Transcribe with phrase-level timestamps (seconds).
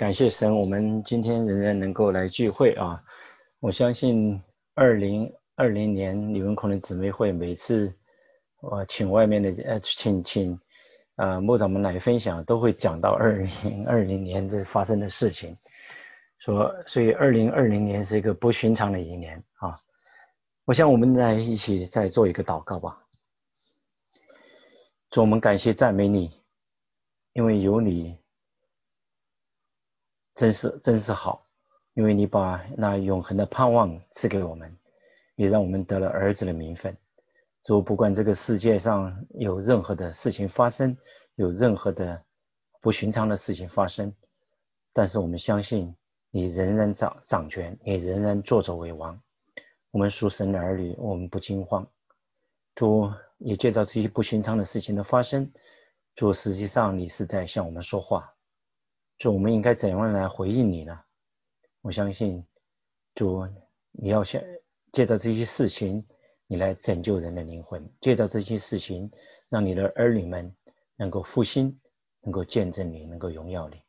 [0.00, 3.04] 感谢神，我们今天仍然能够来聚会啊！
[3.58, 4.40] 我相信
[4.72, 7.92] 二零二零年李文孔的姊妹会每次
[8.62, 10.58] 我请外面的呃请请
[11.16, 15.54] 呃牧长们来分享，都会讲到二零二零年这发生的事情，
[16.38, 19.76] 说所以二零二零年是一个不寻常的一年啊！
[20.64, 23.04] 我想我们在一起再做一个祷告吧，
[25.10, 26.30] 主我们感谢赞美你，
[27.34, 28.18] 因为有你。
[30.40, 31.46] 真是真是好，
[31.92, 34.74] 因为你把那永恒的盼望赐给我们，
[35.36, 36.96] 也让我们得了儿子的名分。
[37.62, 40.96] 主，不管这个世界上有任何的事情发生，
[41.34, 42.24] 有任何的
[42.80, 44.14] 不寻常的事情发生，
[44.94, 45.94] 但是我们相信
[46.30, 49.20] 你仍然掌掌权，你仍然坐着为王。
[49.90, 51.86] 我们属神的儿女，我们不惊慌。
[52.74, 55.52] 主，也介绍这些不寻常的事情的发生。
[56.14, 58.32] 主，实际上你是在向我们说话。
[59.20, 60.98] 主，我们应该怎样来回应你呢？
[61.82, 62.42] 我相信，
[63.14, 63.46] 主，
[63.90, 64.42] 你要想
[64.92, 66.06] 借着这些事情，
[66.46, 69.10] 你来拯救人的灵魂；借着这些事情，
[69.50, 70.56] 让你的儿女们
[70.96, 71.78] 能够复兴，
[72.22, 73.82] 能够见证你，能够荣耀你。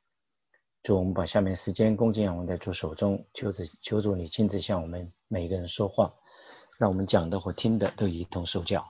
[0.84, 6.14] 主，我们把下面时间恭敬仰望在主手中，求主求主你亲自向我们每一个人说话，
[6.78, 8.86] 让我们讲的或听的都一同受教。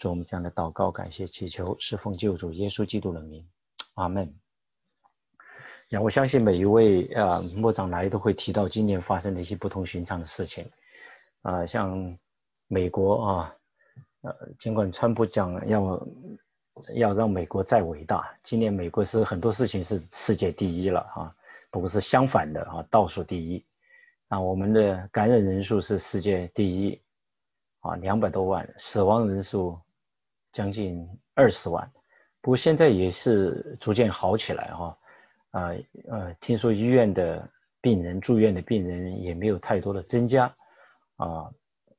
[0.00, 3.48] 主，我们这样的祷告、感谢、祈求，是奉救主耶稣基督的名，
[3.94, 4.34] 阿门。
[5.90, 10.68] 然后我相信每一位啊，牧长来都会提到今年发生的一些不同寻常的事情
[11.42, 12.16] 啊，像
[12.66, 13.54] 美国啊，
[14.22, 16.06] 呃，尽管川普讲要
[16.96, 21.36] 要让美国再伟大，今年美国是很多事情是世界第一了啊，
[21.70, 23.64] 不过是相反的啊，倒数第一
[24.28, 27.00] 啊，我们的感染人数是世界第一
[27.80, 29.78] 啊，两百多万，死亡人数
[30.52, 31.92] 将近二十万，
[32.40, 34.98] 不过现在也是逐渐好起来哈。
[35.54, 35.70] 啊
[36.08, 37.48] 呃，听说医院的
[37.80, 40.52] 病人住院的病人也没有太多的增加
[41.14, 41.48] 啊，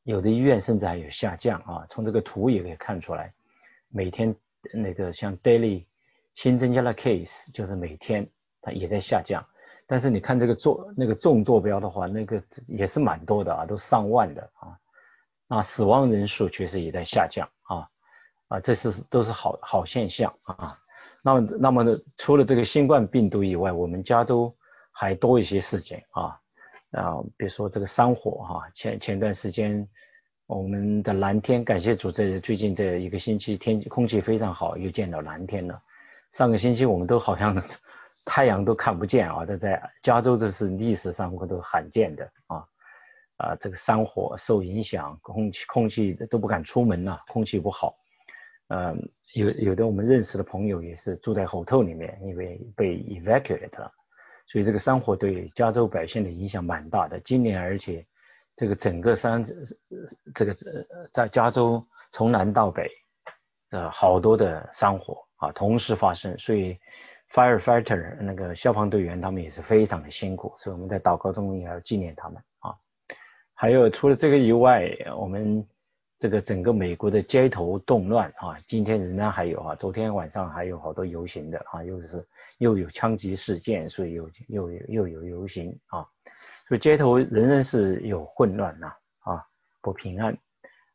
[0.03, 1.87] 有的医院甚至还有下降啊。
[1.89, 3.33] 从这个图也可以看出来，
[3.87, 4.35] 每天
[4.73, 5.85] 那个像 daily
[6.33, 8.29] 新增加的 case 就是每天
[8.61, 9.47] 它也在下降。
[9.87, 14.77] 但是你看这个坐那个纵坐标的话，那个也是蛮多的啊，都上万的啊。
[15.47, 17.87] 那死亡人数确实也在下降啊
[18.49, 20.81] 啊，这是都是好好现象啊。
[21.25, 21.91] 那么，那么呢？
[22.17, 24.55] 除了这个新冠病毒以外，我们加州
[24.91, 26.39] 还多一些事情啊
[26.91, 28.69] 啊，比如说这个山火哈。
[28.75, 29.87] 前前段时间，
[30.45, 35.81] 我们的蓝天，感谢主，这最近这一个星期天空气非常好，又见到蓝天了。
[36.29, 37.59] 上个星期我们都好像
[38.23, 42.63] 太阳都看不见啊，这在加州这是历史上都罕见的啊
[43.37, 47.95] 啊，这个山火受影响，空气空气都不敢出门了，空气不好，
[48.67, 49.09] 嗯。
[49.33, 53.91] 有有的我们认识的朋友也是住在后透里面，因为被 evacuate 了，
[54.47, 57.19] 所以这个山火对加州百姓的影响蛮大的。
[57.19, 58.07] 今年而且
[58.55, 59.43] 这个整个山
[60.33, 60.53] 这个
[61.11, 62.89] 在加州从南到北
[63.69, 66.79] 的好多的山火啊同时发生，所以
[67.29, 72.73] firefighter 那个消防队员他们也是非常的辛苦，所以我们在祷告中也要纪念他们啊。
[73.53, 75.67] 还有除了这个以外，我们。
[76.25, 82.25] 这个整个美国的街头动乱啊，今天仍然还有啊，昨天晚上还有好多游行的啊，又是
[82.57, 86.03] 又有枪击事件，所以又又又有游行啊，
[86.67, 89.45] 所以街头仍然是有混乱呐啊，
[89.81, 90.35] 不平安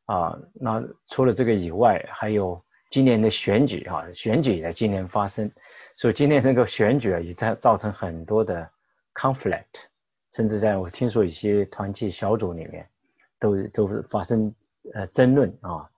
[0.06, 0.36] 啊。
[0.52, 5.48] 那除了这个以外，还有今年的选举啊，选举在今年发生，
[5.94, 8.68] 所以今年这个选举啊，也在造成很多的
[9.14, 9.84] conflict，
[10.32, 12.84] 甚至在我听说一些团体小组里面
[13.38, 14.52] 都都发生。
[14.94, 15.90] 呃，争论啊，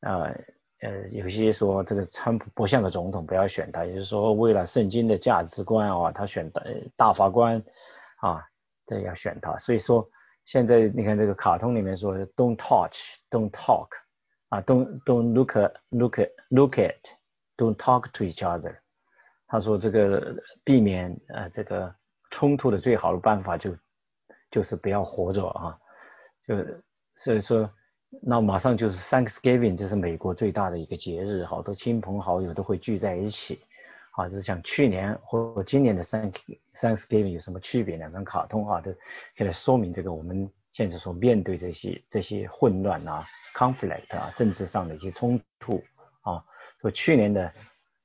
[0.00, 0.36] 呃
[0.80, 6.62] 呃，有些说这个川普不像个总统，不要选他，也就是说为了圣经的价值观啊，他选大
[6.96, 7.62] 大法官
[8.18, 8.44] 啊，
[8.84, 9.56] 这要选他。
[9.58, 10.06] 所以说
[10.44, 13.88] 现在你看这个卡通里面说，Don't touch，Don't talk，
[14.48, 15.54] 啊，Don't Don't look
[15.90, 16.18] look
[16.50, 18.76] look at，Don't talk to each other。
[19.46, 21.94] 他说这个避免呃这个
[22.30, 23.74] 冲突的最好的办法就
[24.50, 25.78] 就是不要活着啊，
[26.46, 26.56] 就
[27.14, 27.70] 所以说。
[28.22, 33.60] 那马上就是 Thanksgiving，这是美国最大的一个节日，好多亲朋好友都会聚在一起。
[34.12, 36.36] 啊，就是像去年或今年的 Thank
[36.74, 45.84] Thanksgiving 有什么区别两张卡通啊，都可以来说明这个我们现在所面对这些这些混乱啊、conflict 啊、政治上的一些冲突
[46.22, 46.42] 啊。
[46.80, 47.52] 说去年的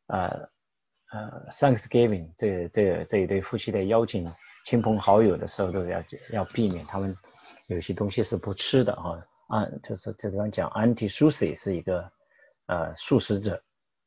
[0.08, 0.50] 呃
[1.12, 4.30] 呃 Thanksgiving 这这这一对夫妻在邀请
[4.66, 7.16] 亲朋好友的时候，都要要避免他们
[7.70, 9.26] 有些东西是不吃的啊。
[9.52, 12.10] 啊，就是这地方讲，Auntie Susie 是一个
[12.68, 13.62] 呃素食者，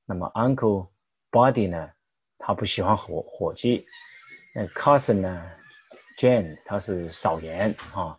[0.07, 0.89] 那么 Uncle
[1.31, 1.91] Buddy 呢，
[2.39, 3.85] 他不喜欢火火鸡，
[4.55, 5.51] 那 Cousin 呢
[6.19, 8.19] ，Jane 他是少盐啊，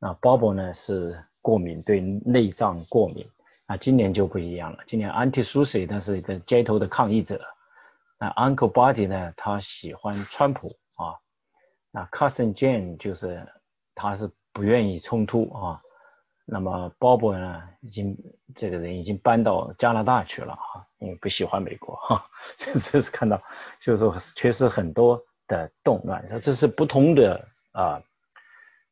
[0.00, 3.24] 那 Bobo 呢是过敏，对内脏过敏。
[3.66, 7.40] 啊，今年就不一样了，今年 Auntie Susie 他是一个街头的抗议者，
[8.18, 11.22] 那 Uncle Buddy 呢，他喜欢川普啊，
[11.92, 13.46] 那 Cousin Jane 就是
[13.94, 15.80] 他是不愿意冲突啊，
[16.44, 18.16] 那么鲍勃呢，已经
[18.54, 22.26] 这个人已经搬到加拿大去了啊，因为不喜欢美国哈，
[22.56, 23.42] 这这是看到
[23.80, 28.02] 就是说确实很多的动乱，说这是不同的啊。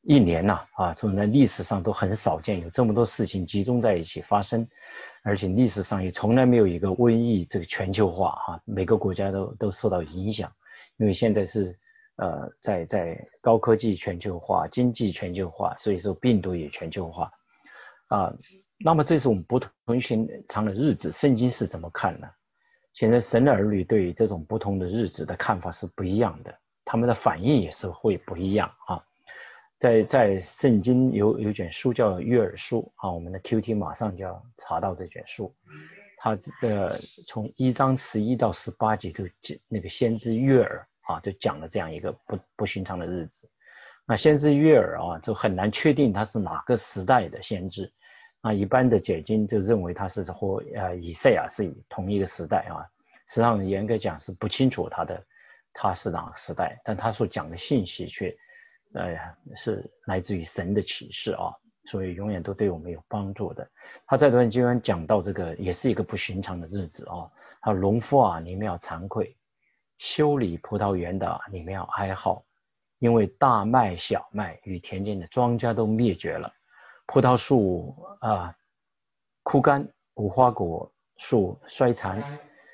[0.05, 4.67] 一年呐，啊，从在历史上都很少见有这么多事情集中在一起发生，
[5.23, 10.53] 而且历史上也从来没有一个瘟疫这个全球化哈，每个国家都都受到影响，
[10.97, 11.79] 因为现在是
[12.17, 17.31] 呃在在高科技全球化、经济全球化，所以说病毒也全球化
[18.13, 18.35] 啊。
[18.85, 22.29] 那么这是我们不同寻常的日子，圣经是怎么看呢？
[22.95, 26.55] 现在神的儿女对于这种不同的日子的看法是不一样的，
[26.85, 29.03] 他们的反应也是会不一样啊。
[29.79, 35.55] 在在圣经有有卷书叫约珥书啊，我们的 Q T 马上就要查到这卷书，
[36.19, 43.49] 它的从一章十一到十八节都讲那个先知约珥啊，就讲了这样一个不不寻常的日子。
[44.05, 47.93] 那先知约珥啊，就很难确定他是哪个时代的先知。
[48.43, 52.87] 啊一般的解经就认为他是和呃以赛亚是同一个时代啊，
[53.27, 55.27] 实际上严格讲是不清楚他的
[55.73, 58.37] 他是哪个时代，但他所讲的信息却。
[58.95, 59.17] 呃，
[59.57, 61.57] 是来自于神的启示啊，
[61.87, 63.67] 所以永远都对我们有帮助的。
[64.07, 67.33] 他在段经文讲到这个，也是一个不寻常的日子啊。
[67.63, 69.35] 他农夫啊，你们要惭愧；
[69.97, 72.45] 修理葡萄园的，你们要哀号，
[72.99, 76.53] 因为大麦、小麦与田间的庄稼都灭绝了，
[77.13, 78.57] 葡萄树啊
[79.43, 82.23] 枯干，无花果树衰残，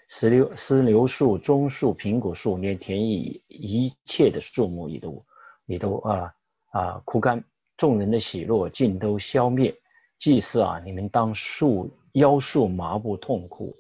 [0.07, 5.25] 石榴、石榴树、棕树、苹果树，连田野一切的树木也都。
[5.67, 6.33] 也都啊
[6.71, 7.43] 啊枯干，
[7.77, 9.77] 众人的喜乐尽都消灭。
[10.19, 13.73] 祭司啊，你们当束腰束麻布痛哭；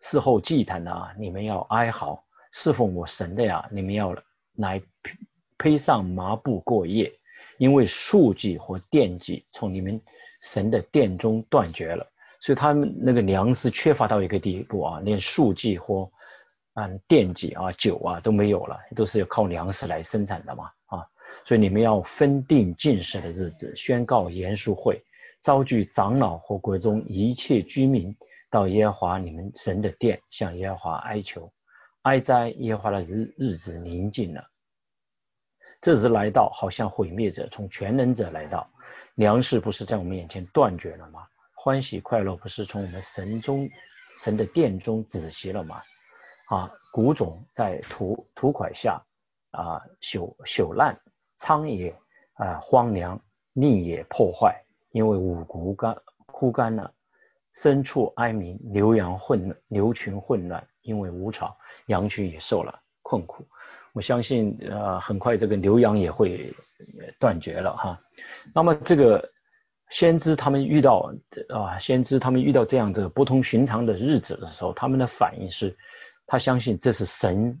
[0.00, 2.22] 事后祭坛啊，你们要哀嚎；
[2.52, 4.14] 侍奉我神的呀，你们要
[4.56, 4.82] 来
[5.56, 7.18] 披上麻布过夜。
[7.58, 10.00] 因为数祭和奠祭从你们
[10.42, 12.06] 神的殿中断绝了，
[12.40, 16.10] 所以他们那个粮食缺乏到一个地步啊，连数祭或
[16.74, 21.06] 嗯奠祭啊酒啊都没有了，都是要靠粮食来生产的嘛啊。
[21.44, 25.02] 所以你们要分定进食的日子，宣告严肃会，
[25.40, 28.14] 召集长老和国中一切居民
[28.50, 31.50] 到耶和华你们神的殿，向耶和华哀求。
[32.02, 34.44] 哀哉，耶和华的日日子临近了，
[35.86, 38.68] 这日来到，好像毁灭者从全能者来到。
[39.14, 41.24] 粮食不是在我们眼前断绝了吗？
[41.54, 43.70] 欢喜快乐不是从我们神中
[44.18, 45.80] 神的殿中止息了吗？
[46.48, 49.00] 啊，谷种在土土块下
[49.52, 51.00] 啊朽朽烂。
[51.36, 51.94] 苍野
[52.34, 53.22] 啊荒凉，
[53.52, 54.60] 宁也破坏，
[54.90, 55.96] 因为五谷干
[56.26, 56.92] 枯干了，
[57.54, 61.56] 牲畜哀鸣，牛羊混牛群混乱，因为无草，
[61.86, 63.46] 羊群也受了困苦。
[63.96, 66.52] 我相信呃很快这个牛羊也会
[67.18, 67.98] 断绝了哈。
[68.54, 69.32] 那么这个
[69.88, 71.10] 先知他们遇到
[71.48, 75.74] 啊先知他们遇到这样的不同寻常的日子的时候，他们的反应是，
[76.26, 77.58] 他相信这是神。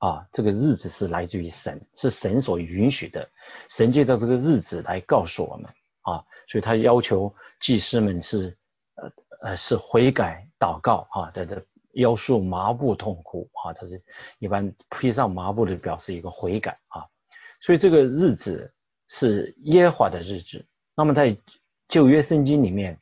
[0.00, 3.28] 啊，这个日子是来自于神，是神所允许的。
[3.68, 5.66] 神借着这个日子来告诉我们
[6.02, 8.56] 啊，所以他要求祭司们是
[8.94, 9.10] 呃
[9.42, 11.66] 呃是悔改祷告啊，的的
[11.98, 14.02] 腰束麻布痛哭啊，他是
[14.38, 17.06] 一般披上麻布的表示一个悔改啊。
[17.60, 18.72] 所以这个日子
[19.08, 20.66] 是耶华的日子。
[20.96, 21.36] 那么在
[21.88, 22.98] 旧约圣经里面，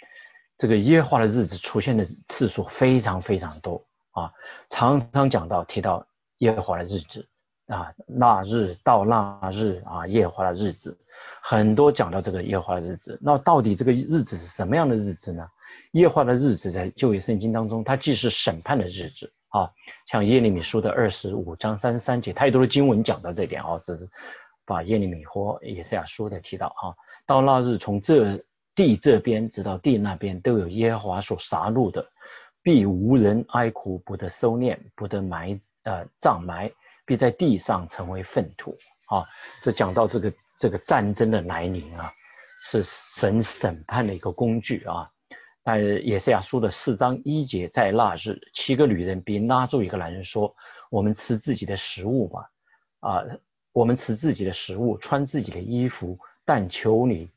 [0.59, 4.33] 这个耶华的日子出现的次数非常非常多啊，
[4.69, 6.07] 常常讲到提到。
[6.41, 7.27] 耶华的日子
[7.67, 10.97] 啊，那日到那日啊，耶和华的日子，
[11.43, 13.19] 很多讲到这个耶和华的日子。
[13.21, 15.49] 那到底这个日子是什么样的日子呢？
[15.93, 19.69] 耶和华的日子在旧约圣经当中，它既是审判的日子啊，
[20.07, 24.09] 像耶利米书的二十五章三十三节，太多的经文讲到这点啊，只是
[24.65, 26.95] 把耶利米和以赛亚书的提到啊，
[27.27, 28.45] 到那日从这
[28.77, 32.07] 地这边直到地那边，都有耶和华所杀戮的，
[32.63, 35.59] 必无人哀哭，不得收敛，不得埋。
[35.87, 36.69] 呃，葬埋
[37.07, 39.25] 必在地上成为粪土啊！
[39.63, 42.13] 这讲到这个这个战争的来临啊，
[42.61, 45.11] 是神审判的一个工具啊。
[45.63, 50.55] 但也是亚书的四章一节，在那日，七个女人并拉住一个男人说
[50.91, 52.51] ：“我们吃自己的食物吧，
[53.01, 53.25] 啊，
[53.73, 57.31] 我们吃自己的食物，穿自己的衣服，但求你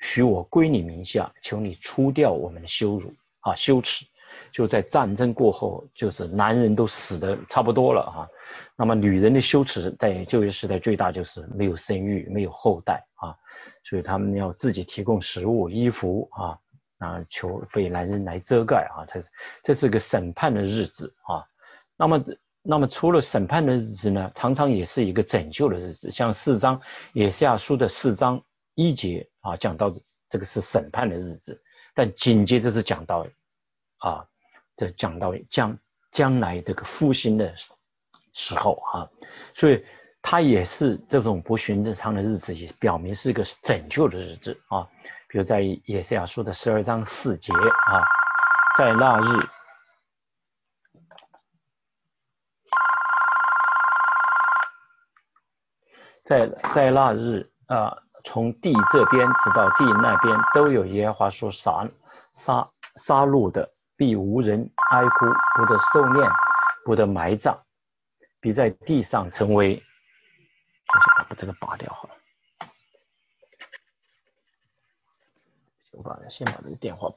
[0.00, 4.06] 许我归你名下，求你除掉我们的羞辱啊，羞耻。”
[4.52, 8.28] 就在战争过后，就是男人都死的差不多了啊。
[8.76, 13.36] 那么女人的羞耻在旧约时代最大就是没有生育，没有后代啊，
[13.84, 16.58] 所以他们要自己提供食物、衣服啊，
[16.98, 19.28] 啊求被男人来遮盖啊，这是
[19.64, 21.44] 这是个审判的日子啊。
[21.96, 22.24] 那么
[22.62, 26.80] 那么除了审判的日子呢，常常也是一个拯救的日子，像四章
[27.12, 28.44] 也下书的四章
[28.74, 29.92] 一节啊，讲到
[30.28, 31.60] 这个是审判的日子，
[31.94, 33.26] 但紧接着是讲到
[33.98, 34.26] 啊，
[34.76, 35.78] 这讲到将
[36.10, 37.54] 将来这个复兴的。
[38.34, 39.10] 时候啊，
[39.52, 39.84] 所以
[40.22, 44.86] 它也是这种不寻常的日子，也表明是一个拯救的日子啊。
[45.26, 48.04] 比如在耶赛亚书的十二章四节啊，
[48.76, 49.48] 在那日，
[56.22, 61.88] 在在那日啊，从地这边直到地那边，都有耶和华说杀
[62.34, 65.26] 杀杀戮的，必无人哀哭，
[65.56, 66.30] 不得受念，
[66.84, 67.66] 不得埋葬。
[68.40, 69.82] 必在地上成为，
[70.86, 72.14] 我想把这个拔掉好了。
[75.90, 77.12] 我把先把这个电话。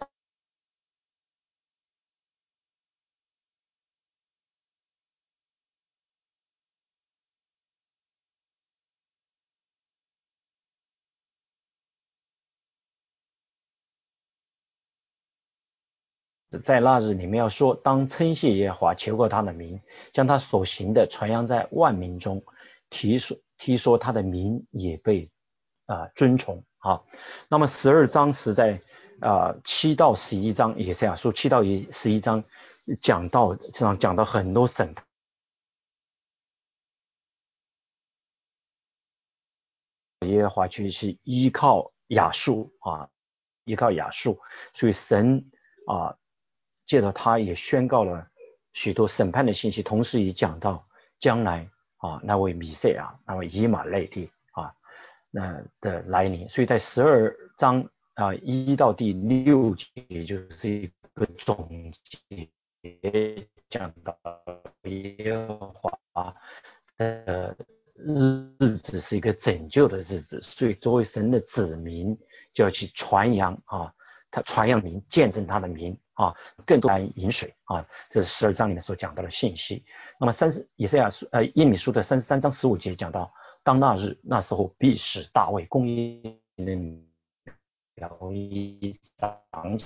[16.59, 19.81] 在那日，你们要说：当称谢耶和华，求过他的名，
[20.11, 22.43] 将他所行的传扬在万民中，
[22.89, 25.31] 提说提说他的名也被
[25.85, 27.01] 啊尊崇啊。
[27.47, 28.81] 那么十二章是在
[29.21, 32.43] 啊七到十一章也这样说，七到一十一章
[33.01, 35.05] 讲到这样讲到很多审判，
[40.27, 43.09] 耶和华去是依靠亚述啊，
[43.63, 44.37] 依靠亚述，
[44.73, 45.49] 所以神
[45.87, 46.17] 啊。
[46.91, 48.27] 借着他也宣告了
[48.73, 50.85] 许多审判的信息，同时也讲到
[51.19, 54.75] 将来啊那位米塞啊，那位以马内利啊
[55.29, 56.49] 那的来临。
[56.49, 59.87] 所以在十二章啊一到第六节
[60.21, 64.13] 就是一个总结，讲到
[64.83, 66.35] 耶和华
[66.97, 67.55] 的
[67.95, 72.19] 日子是一个拯救的日子，所以作为神的子民
[72.51, 73.93] 就要去传扬啊。
[74.33, 76.35] 他传扬名，见证他的名啊，
[76.67, 79.83] 更多来饮水啊，这是十二章里面所讲到的信息。
[80.19, 86.75] 那么三十以赛亚书呃耶米书的三十三章十五节讲到，当那日那时候必使大卫公义的
[87.95, 89.85] 苗裔长起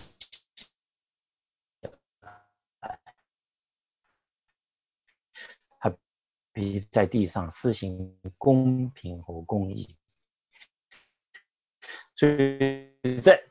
[5.80, 5.96] 他
[6.52, 9.96] 必在地上施行公平和公义。
[12.16, 13.42] 所以在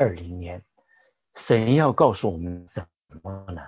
[0.00, 0.64] 二零年，
[1.34, 2.86] 神要告诉我们什
[3.22, 3.60] 么呢？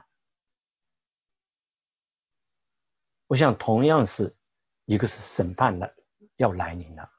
[3.26, 4.34] 我想同样是
[4.86, 5.94] 一个是审判的
[6.36, 7.10] 要来临了，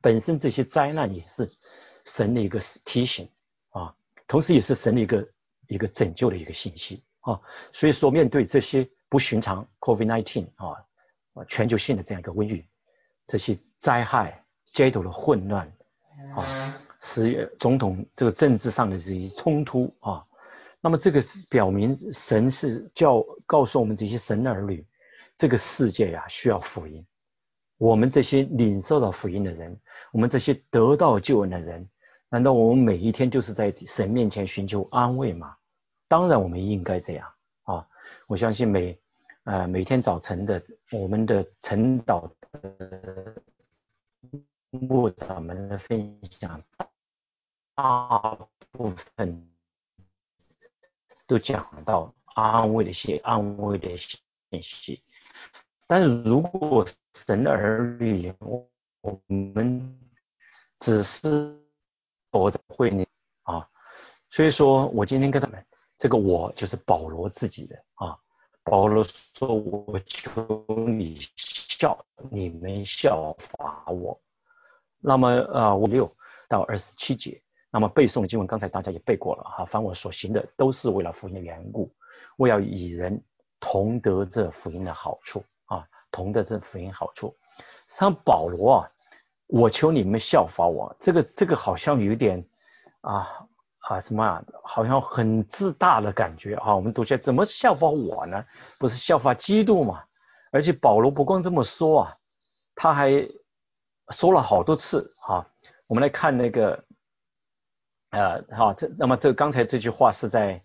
[0.00, 1.50] 本身这些灾难也是
[2.06, 3.30] 神的一个提醒
[3.68, 3.94] 啊，
[4.26, 5.30] 同时也是神的一个
[5.68, 7.42] 一个拯救的一个信息啊。
[7.72, 10.86] 所以说，面对这些不寻常 COVID-19 啊
[11.34, 12.66] 啊全球性的这样一个瘟疫，
[13.26, 15.70] 这些灾害、街头的混乱。
[16.36, 16.61] 啊，
[17.04, 20.22] 是总统这个政治上的这些冲突啊，
[20.80, 24.86] 那么这个是表明神是叫告诉我们这些神的儿女，
[25.36, 27.04] 这个世界呀需要福音。
[27.76, 29.80] 我们这些领受到福音的人，
[30.12, 31.88] 我们这些得到救恩的人，
[32.28, 35.56] 难道我们每一天就是在神面前寻求安慰吗？
[36.06, 37.28] 当然我们应该这样
[37.64, 37.88] 啊！
[38.28, 38.96] 我相信每
[39.42, 42.30] 呃每天早晨的我们的晨祷
[42.62, 43.42] 的。
[44.74, 46.62] 牧长们的分享，
[47.82, 48.38] 大
[48.70, 49.50] 部分
[51.26, 54.20] 都讲到安慰的一些安慰的信
[54.62, 55.02] 息，
[55.88, 60.00] 但是如果神的儿女，我们
[60.78, 61.60] 只是
[62.30, 63.04] 躲在会里
[63.42, 63.68] 啊，
[64.30, 65.66] 所以说我今天跟他们，
[65.98, 68.16] 这个我就是保罗自己的啊，
[68.62, 74.22] 保罗说我求你效你们效法我。
[75.00, 76.16] 那么啊，五六
[76.48, 79.64] 到二十七节，那么背诵的经文刚才大家也背过了哈。
[79.64, 81.90] 凡我所行的，都是为了福音的缘故，
[82.36, 83.20] 我要与人
[83.58, 87.34] 同得这福音的好处啊，同得这福音好处。
[87.88, 88.90] 像保罗啊，
[89.46, 92.46] 我求你们效法我，这个这个好像有点
[93.00, 93.48] 啊
[93.78, 96.76] 啊什么啊，好像很自大的感觉啊。
[96.76, 98.44] 我们读起来怎么效法我呢？
[98.78, 100.04] 不是效法基督嘛？
[100.52, 102.16] 而且保罗不光这么说啊，
[102.74, 103.28] 他还。
[104.10, 105.46] 说了好多次啊，
[105.88, 106.84] 我们来看那个
[108.12, 110.62] 呃，好，这那么这刚才这句话是在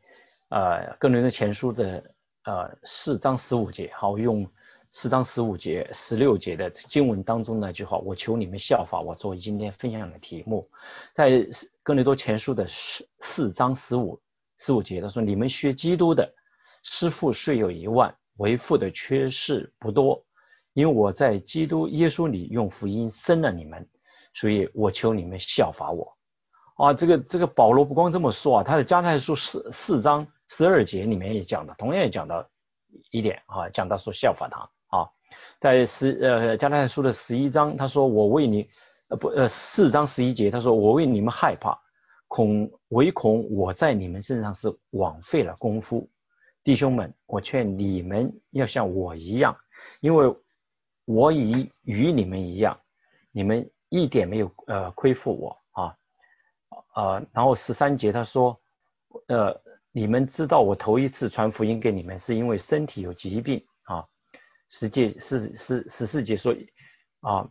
[0.49, 2.03] 呃哥林多前书的
[2.43, 4.45] 呃四章十五节，好用
[4.91, 10.67] 四章十五节、十六节的经文当中那句话，我求你们效法我作为今天分享的题目，
[11.13, 11.47] 在
[11.83, 14.19] 哥林多前书的四四章十五
[14.59, 16.29] 十五节，他说你们学基督的
[16.83, 20.21] 师傅虽有一万，为父的缺失不多。
[20.73, 23.87] 因为我在基督耶稣里用福音生了你们，
[24.33, 26.16] 所以我求你们效法我。
[26.77, 32.47] 啊，这个这个保罗不光这么说啊，他的加太书四四章十二节里面也讲的，同样也讲到
[33.11, 35.09] 一点啊，讲到说效法他啊，
[35.59, 38.67] 在十呃加太书的十一章，他说我为你
[39.09, 41.77] 呃不呃四章十一节，他说我为你们害怕，
[42.27, 46.09] 恐唯恐我在你们身上是枉费了功夫。
[46.63, 49.57] 弟兄们，我劝你们要像我一样，
[50.01, 50.35] 因为。
[51.09, 52.77] 我已与你们一样，
[53.31, 55.57] 你们一点没有呃亏负我，
[56.97, 58.59] 呃，然后十三节他说，
[59.27, 59.61] 呃，
[59.91, 64.07] 你们知道我头一次传福音给你们是因为身体有疾病啊，
[64.67, 66.55] 十节十十十四节说
[67.19, 67.49] 啊，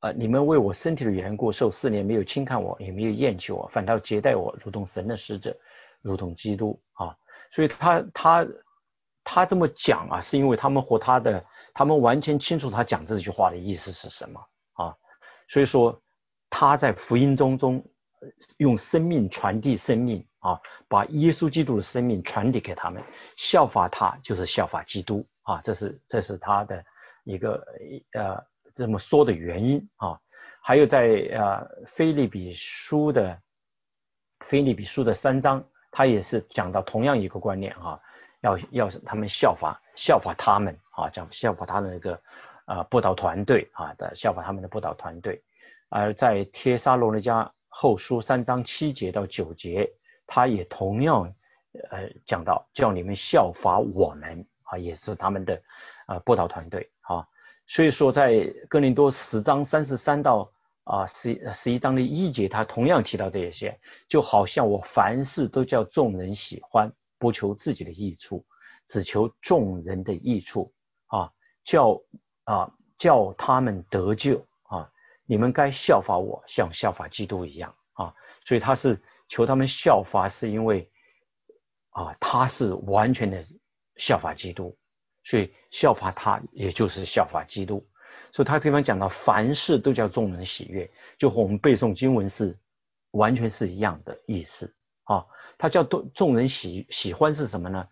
[0.00, 5.56] 呃，你们为我身体的缘故受四年，没有轻看我，也没有厌弃我，反倒接待我，如同神的使者，
[6.02, 7.16] 如同基督啊，
[7.52, 8.46] 所以他他。
[9.30, 14.40] 他这么讲啊，是因为他们和他的，他们完全清楚他讲这句话的意思是什么
[14.72, 14.96] 啊，
[15.48, 16.00] 所以说
[16.48, 17.84] 他在福音中中
[18.58, 23.02] 用生命传递生命啊，把耶稣基督的生命传递给他们，
[23.36, 26.84] 效法他就是效法基督啊，这是这是他的
[27.24, 27.64] 一个
[28.12, 28.44] 呃
[28.74, 30.20] 这么说的原因啊，
[30.62, 33.40] 还有在呃菲利比书的
[34.40, 38.00] 菲利比书的三章，他也是讲到同样一个观念啊。
[38.40, 42.22] 要要他们效法效法他们啊，讲效法他的那个
[42.66, 45.42] 啊布道团队啊的效法他们的布道团队，
[45.88, 49.92] 而在帖撒罗尼迦后书三章七节到九节，
[50.26, 51.34] 他也同样
[51.90, 55.62] 呃讲到叫你们效法我们啊，也是他们的
[56.06, 57.28] 啊布道团队啊，
[57.66, 60.52] 所以说在哥林多十章三十三到
[60.84, 63.78] 啊十十一章的一节，他同样提到这些，
[64.08, 66.92] 就好像我凡事都叫众人喜欢。
[67.20, 68.46] 不求自己的益处，
[68.86, 70.72] 只求众人的益处
[71.08, 71.32] 啊！
[71.64, 72.00] 叫
[72.44, 74.46] 啊叫他们得救！
[75.28, 78.14] 你们该效法我，像效法基督一样啊！
[78.46, 80.90] 所以他是求他们效法，是因为
[81.90, 83.44] 啊他是完全的
[83.96, 84.78] 效法基督，
[85.22, 87.86] 所以效法他也就是效法基督。
[88.32, 92.58] 所以他地方讲到凡事都叫众人喜悦，就和我们背诵经文是
[93.10, 94.74] 完全是一样的意思。
[95.04, 95.26] 啊，
[95.58, 97.86] 他叫众众人喜喜欢是什么呢？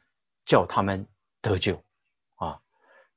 [0.46, 1.06] 叫他们
[1.42, 1.84] 得救
[2.36, 2.62] 啊，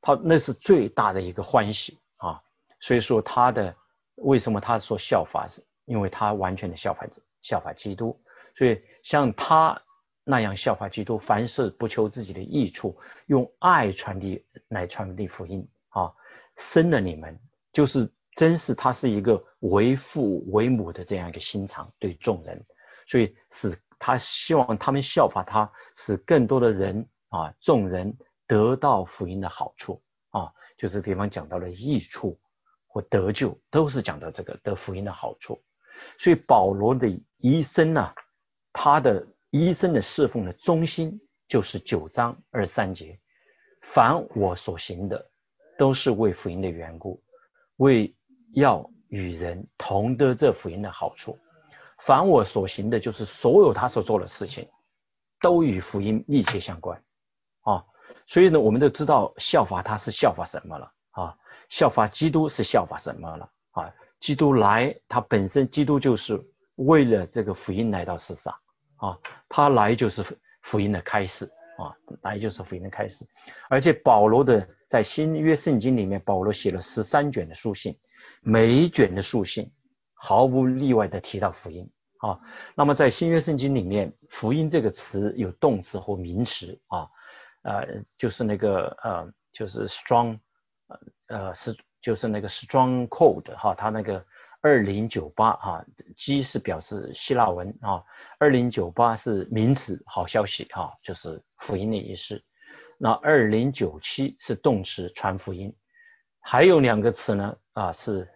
[0.01, 2.43] 他那是最大的一个欢喜啊。
[2.81, 3.75] 所以说他的
[4.21, 7.07] 为什么他说效法是，因为他完全的效法
[7.41, 8.19] 效法基督，
[8.55, 9.81] 所以像他
[10.23, 15.67] 那样效法基督，凡事不求自己的益处，用爱传递来传递福音。
[15.89, 16.13] 啊，
[16.55, 17.39] 生了你们
[17.73, 22.65] 就是真是他是一个为父为母的这样一个心肠对众人，
[23.05, 23.77] 所以使。
[24.01, 30.01] 他希望他们效法他，使更多的人啊，众人得到福音的好处。
[30.29, 32.39] 啊，就是地方讲到了益处。
[32.91, 35.63] 或得救，都是讲到这个得福音的好处。
[36.17, 38.13] 所以保罗的一生呢，
[38.73, 43.19] 他的一生的侍奉的中心就是九章二三节，
[43.81, 45.29] 凡我所行的，
[45.77, 47.21] 都是为福音的缘故，
[47.77, 48.15] 为
[48.53, 51.37] 要与人同得这福音的好处。
[51.99, 54.67] 凡我所行的，就是所有他所做的事情，
[55.41, 57.03] 都与福音密切相关
[57.61, 57.85] 啊。
[58.25, 61.37] 所以呢，我们都知道效法他是效法什么了啊？
[61.67, 63.93] 效法基督是效法什么了啊？
[64.19, 66.41] 基督来，他本身基督就是
[66.75, 68.53] 为了这个福音来到世上
[68.97, 69.17] 啊。
[69.47, 70.23] 他来就是
[70.61, 71.45] 福音的开始
[71.77, 73.25] 啊，来就是福音的开始。
[73.69, 77.97] 而且保罗的在新约圣经里面，保罗写了十三卷的书信，
[78.41, 79.71] 每一卷的书信
[80.13, 81.89] 毫无例外的提到福音。
[82.19, 82.37] 啊，
[82.75, 87.07] 那么在新约圣经里面，福音这个词有动词或名词啊，
[87.61, 90.37] 呃，就是那个呃，就是 strong，
[91.27, 94.25] 呃是就是那个 strong code 哈，它那个
[94.61, 95.85] 二零九八哈
[96.17, 98.03] ，G 是表示希腊文啊，
[98.37, 102.43] 二零九八是名词，好消息哈，就是福音的意思。
[102.97, 105.75] 那二零九七是动词，传福音。
[106.39, 108.27] 还有两个词呢啊是。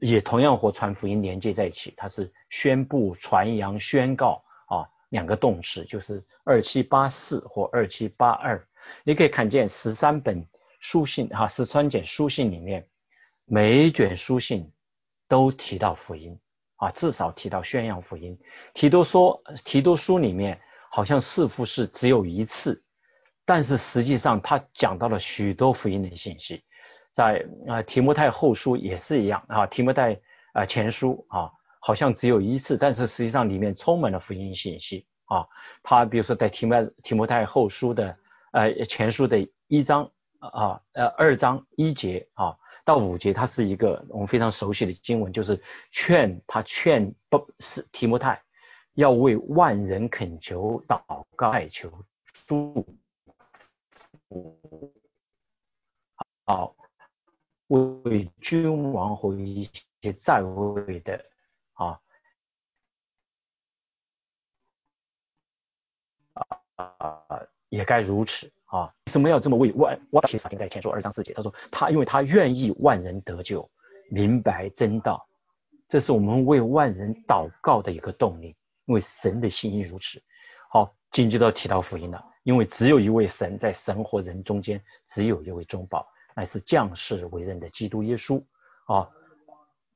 [0.00, 8.66] 也同样和传福音连接在一起，它是宣布、传扬、宣告啊，两个动词就是二七八四或二七八二。
[9.04, 10.44] 你可以看见十三本
[10.82, 12.88] 书信哈，十三卷书信里面，
[13.46, 14.72] 每一卷书信
[15.28, 16.40] 都提到福音
[16.74, 18.36] 啊，至少提到宣扬福音。
[18.74, 22.82] 提多说，提多书里面好像似乎是只有一次，
[23.44, 26.64] 但是实际上他讲到了许多福音的信息。
[27.12, 30.20] 在啊提摩太后书也是一样啊，提摩太
[30.52, 35.46] 啊前书啊，好像只有一次，但是实际上里面充满了福音信息啊。
[35.84, 38.16] 他比如说在提摩提摩太后书的
[38.50, 40.10] 呃前书的一章
[40.48, 48.42] 啊呃二章一节啊到五节，它是一个我们非常熟悉的经文，就是劝他劝不是提摩太
[48.94, 52.04] 要为万人恳求祷告哀求
[52.46, 52.86] 祝
[54.28, 54.92] 福
[56.44, 56.74] 好。
[57.68, 59.62] 为君王和一
[60.02, 61.24] 些在位的
[61.72, 61.98] 啊
[66.76, 68.88] 啊也该如此啊！
[69.06, 71.34] 为什么要这么为万万其法定在前说二章四节？
[71.34, 73.70] 他说他因为他愿意万人得救，
[74.10, 75.28] 明白真道，
[75.88, 78.56] 这是我们为万人祷告的一个动力。
[78.86, 80.22] 因为神的心意如此。
[80.70, 86.08] 好，紧接着提到福音了，因为只有一位神，在神和人中间，只有一位中保。
[86.34, 88.42] 乃是降世为人的基督耶稣
[88.86, 89.10] 啊，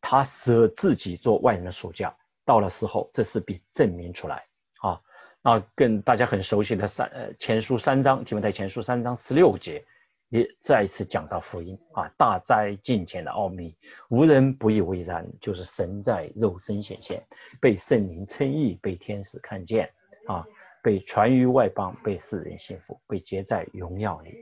[0.03, 4.45] 他舍自己做万人的属价，到了时候，这是必证明出来
[4.83, 5.01] 啊。
[5.47, 9.85] 啊跟大家很熟悉的三呃前书三章，提摩太前书三章十六节，
[10.29, 13.73] 也再一次讲到福音啊，大灾近前的奥秘，
[14.11, 17.23] 无人不以为然，就是神在肉身显现，
[17.61, 19.89] 被圣灵称义，被天使看见
[20.27, 20.45] 啊，
[20.83, 24.35] 被传于外邦，被世人信服，被结在荣耀里。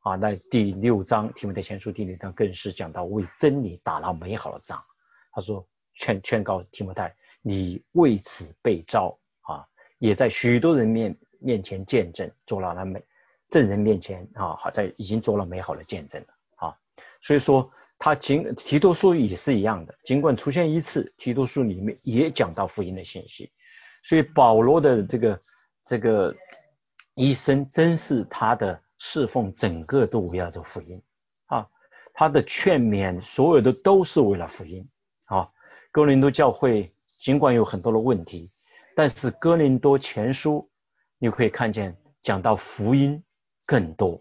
[0.00, 4.82] 啊，那第六章提摩太前书第六章更是讲到为真理打了美好的仗。
[5.30, 9.16] 他说劝劝告提摩太，你为此被召，
[10.02, 13.00] 也在许多人面面前见证，做了那美
[13.48, 16.76] 证人面前啊，好在已经做了美好的见证了啊。
[17.20, 23.52] 所以说他尽提多书也是一样的，尽管出现一次，提多书里面也讲到福音的信息。
[24.02, 25.40] 所以保罗的这个
[25.84, 26.34] 这个
[27.14, 28.82] 一生真是他的。
[29.04, 31.02] 侍奉整个都围绕着福音
[31.46, 31.66] 啊，
[32.14, 34.88] 他的劝勉所有的都是为了福音
[35.26, 35.50] 啊。
[35.90, 38.48] 哥林多教会尽管有很多的问题，
[38.94, 40.70] 但是哥林多前书
[41.18, 43.22] 你可以看见讲到福音
[43.66, 44.20] 更多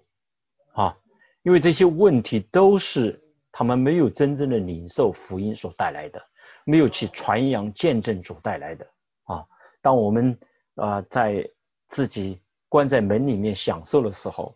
[0.73, 0.97] 啊，
[1.43, 6.21] 因为这些问题都是他们没有真正的领受福音所带来的，
[6.63, 8.88] 没有去传扬见证主带来的
[9.23, 9.45] 啊。
[9.81, 10.38] 当我们
[10.75, 11.49] 啊在
[11.88, 14.55] 自己关在门里面享受的时候，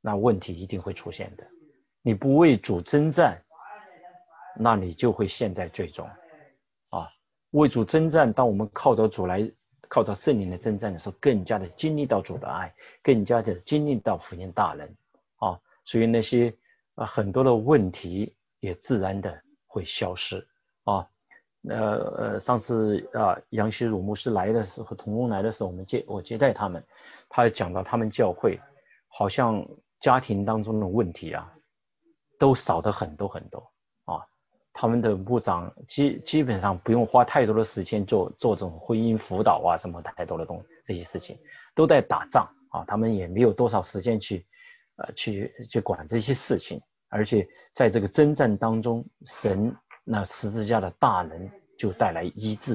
[0.00, 1.44] 那问题一定会出现的。
[2.02, 3.42] 你不为主征战，
[4.54, 6.08] 那你就会陷在最终。
[7.56, 9.50] 为主征战，当我们靠着主来，
[9.88, 14.86] 靠着圣灵的征战的时候，更加的经历到主的爱，更加的经历到福音大能。
[15.36, 16.54] 啊，所以那些
[16.94, 20.46] 啊很多的问题也自然的会消失。
[20.84, 21.08] 啊，
[21.68, 21.78] 呃
[22.16, 26.84] 呃，上次啊杨希汝牧师来的时候，童工来的时候，我们接我接待他们，
[27.28, 28.60] 他讲到他们教会
[29.08, 29.66] 好像。
[29.98, 31.50] 家庭当中的问题啊，
[32.38, 33.72] 都少的很多很多。
[34.78, 41.38] 他们的部长基基本上不用花太多的时间做做这种婚姻辅导啊，什么太多的东这些事情
[41.74, 42.84] 都在打仗啊。
[42.86, 44.46] 他们也没有多少时间去
[44.96, 46.80] 呃去去管这些事情。
[47.08, 52.74] 而且在这个征战当中，神那十字架的大能就带来医治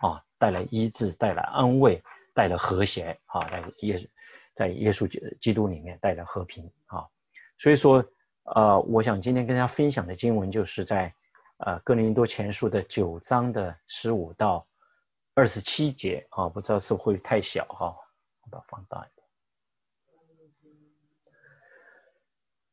[0.00, 2.02] 啊，带来医治，带来安慰，
[2.32, 4.10] 带来和谐啊，来也。
[4.56, 7.02] 在耶稣基基督里面带来和平啊，
[7.58, 8.04] 所以说
[8.44, 11.12] 呃，我想今天跟大家分享的经文就是在
[11.58, 14.66] 呃哥林多前书的九章的十五到
[15.34, 17.96] 二十七节啊，不知道是会太小哈，
[18.42, 19.26] 我把它放大一点。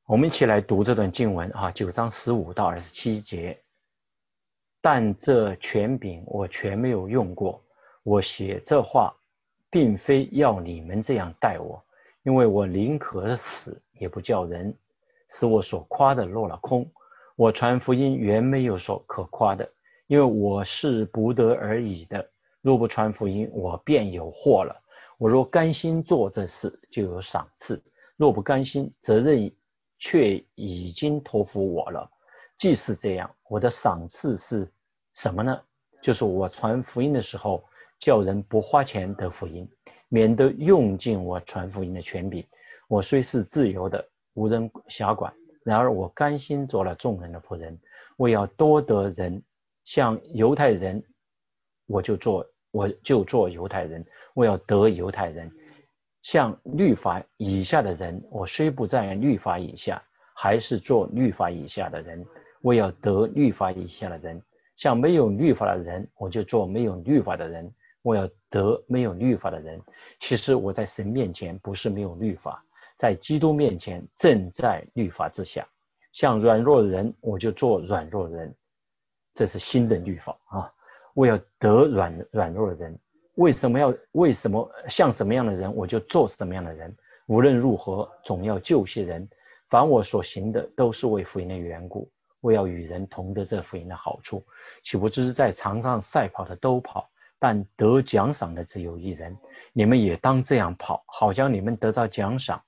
[0.06, 3.64] 我们一起来读这段经文啊，九章十五到二十七节。
[4.82, 7.64] 但这权柄我全没有用过，
[8.04, 9.16] 我写这话。
[9.74, 11.82] 并非要你们这样待我，
[12.24, 14.78] 因为我宁可死，也不叫人
[15.30, 16.92] 使我所夸的落了空。
[17.36, 19.72] 我传福音原没有所可夸的，
[20.08, 22.30] 因为我是不得而已的。
[22.62, 24.76] 若不传福音，我便有祸了。
[25.20, 27.78] 我若甘心做这事，就有赏赐；
[28.18, 29.52] 若不甘心，责任
[29.98, 32.10] 却已经托付我了。
[32.58, 34.72] 既是这样，我的赏赐是
[35.14, 35.62] 什么呢？
[36.02, 37.64] 就是我传福音的时候。
[38.02, 39.70] 叫人不花钱得福音，
[40.10, 42.44] 免得用尽我传福音的权柄。
[42.88, 45.32] 我虽是自由的，无人辖管，
[45.64, 47.80] 然而我甘心做了众人的仆人。
[48.18, 49.42] 我要多得人，
[49.84, 51.04] 像犹太人，
[51.88, 54.06] 我就做我就做犹太人。
[54.34, 55.52] 我要得犹太人，
[56.22, 60.02] 像律法以下的人，我虽不在律法以下，
[60.36, 62.26] 还是做律法以下的人。
[62.62, 64.42] 我要得律法以下的人。
[64.76, 67.72] 像没有律法的人，我就做没有律法的人。
[68.04, 69.80] 我要得没有律法的人。
[70.20, 72.66] 其实我在神面前不是没有律法，
[73.02, 75.68] 在基督面前正在律法之下。
[76.12, 78.56] 像软弱的人，我就做软弱的人。
[79.34, 80.72] 这是新的律法啊！
[81.16, 83.00] 我要得软软弱的人。
[83.34, 86.96] 为什么要为什么像什么样的人，我就做什么样的人。
[87.26, 89.28] 无论如何，总要救些人。
[89.68, 92.08] 凡我所行的，都是为福音的缘故。
[92.40, 94.46] 我要与人同得这福音的好处，
[94.84, 97.10] 岂不知在场上赛跑的都跑，
[97.40, 99.36] 但得奖赏的只有一人。
[99.74, 102.62] 你们也当这样跑，好将你们得到奖赏。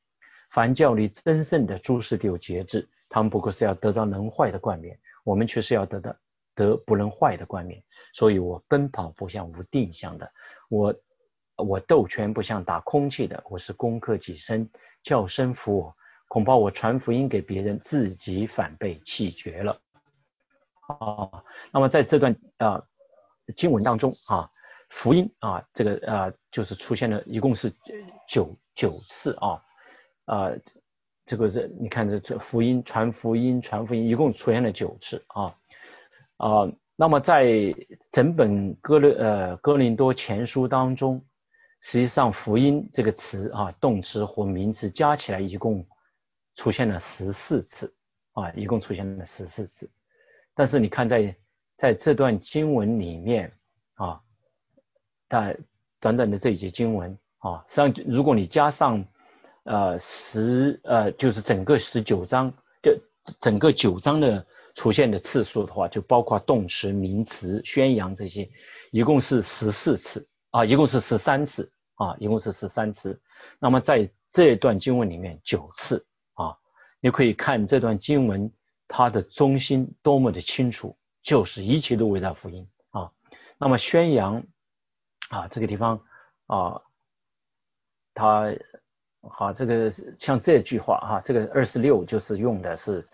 [0.54, 6.16] 凡教你真正的诸事都有节制，他们不过是要得到能坏的冠冕，我们却是要得到
[6.54, 7.84] 得不能坏的冠冕。
[8.14, 10.32] 所以我奔跑不像无定向的，
[10.70, 10.94] 我
[11.56, 14.70] 我斗拳不像打空气的，我是攻克己身，
[15.02, 15.98] 叫声服我。
[16.28, 19.82] 恐怕我传福音给别人，自己反被弃绝了
[20.82, 21.44] 啊。
[21.72, 22.84] 那么在这段啊
[23.56, 24.52] 经文当中啊，
[24.88, 27.74] 福音啊这个啊就是出现了一共是
[28.28, 29.60] 九九次啊
[30.26, 30.52] 啊
[31.26, 35.56] 这个是你看这这福音传福音传福音一共出现了九次啊
[36.38, 36.72] 啊。
[36.96, 37.76] 那么在
[38.12, 41.26] 整本哥勒呃哥林多前书当中，
[41.82, 45.86] 实际上福音这个词啊动词或名词加起来一共。
[46.56, 47.92] 出现了十四次
[48.34, 49.90] 啊，一共出现了十四次。
[50.54, 51.36] 但是你看，在
[51.76, 53.52] 在这段经文里面
[53.96, 54.22] 啊，
[55.28, 55.58] 在
[56.00, 59.04] 短短的这一节经文啊，实际上如果你加上
[59.64, 62.94] 呃十呃，就是整个十九章，就
[63.40, 64.46] 整个九章的
[64.76, 68.50] 出现的次数的话，就包括动词、名词、宣扬这些，
[68.92, 73.22] 一共是十四次啊，一共是十三次啊，一共是十三次。
[73.60, 76.58] 那么在这段经文里面，九次啊。
[77.00, 78.50] 你可以看这段经文，
[78.88, 83.12] 它的中心多么的清楚，就是一切都围绕福音啊。
[83.58, 84.44] 那么宣扬
[85.30, 86.02] 啊，这个地方
[86.46, 86.82] 啊，
[88.14, 88.56] 它
[89.30, 93.08] 好，这个像这句话哈，这个二十六就是用的是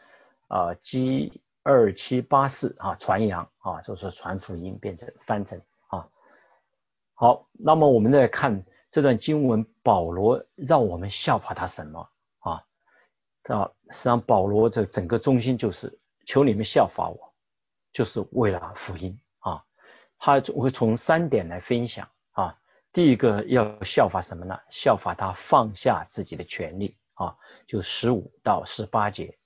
[0.47, 6.09] 啊，G 二七八四啊，传扬啊，就是传福音，变成翻成啊。
[7.13, 12.09] 好，那么我们再看这段经文，保罗让我们效法他什么？
[12.39, 12.65] 啊，
[13.89, 17.33] 实际上保罗这整个中心就是求你们效法我，
[17.93, 19.63] 就是为了福音啊。
[20.17, 22.57] 他会从三点来分享啊。
[22.99, 24.59] 第一个要效法什么呢？
[24.69, 29.39] 效法他放下自己的权利啊，就十五到十八节。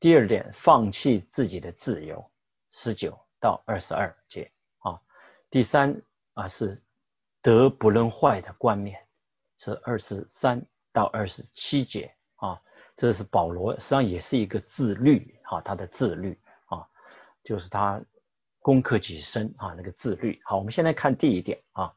[0.00, 2.30] 第二点，放弃自己的自由，
[2.70, 5.02] 十九到二十二节啊。
[5.50, 6.00] 第三
[6.32, 6.82] 啊是
[7.42, 9.06] 德不能坏的冠冕，
[9.58, 12.62] 是二十三到二十七节啊。
[12.96, 16.88] 这是保罗，实际上也是一个自律啊，他的自律啊，
[17.42, 18.02] 就是他
[18.60, 20.40] 攻克己身啊，那个自律。
[20.42, 21.94] 好，我们现在看第一点啊，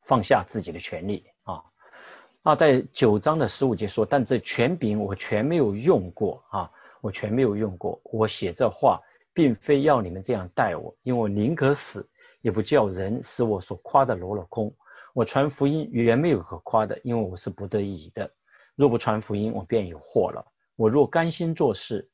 [0.00, 1.62] 放下自己的权利啊。
[2.42, 8.00] 那在九章的十五节说，但这权柄我全没有用过啊，我全没有用过。
[8.04, 9.00] 我写这话，
[9.34, 12.08] 并非要你们这样待我，因为我宁可死，
[12.40, 14.74] 也不叫人使我所夸的落了空。
[15.12, 18.32] 我传福音原没有可夸的，因为我是不得已的。
[18.74, 20.46] 若不传福音，我便有祸了。
[20.76, 22.08] 我若甘心做事，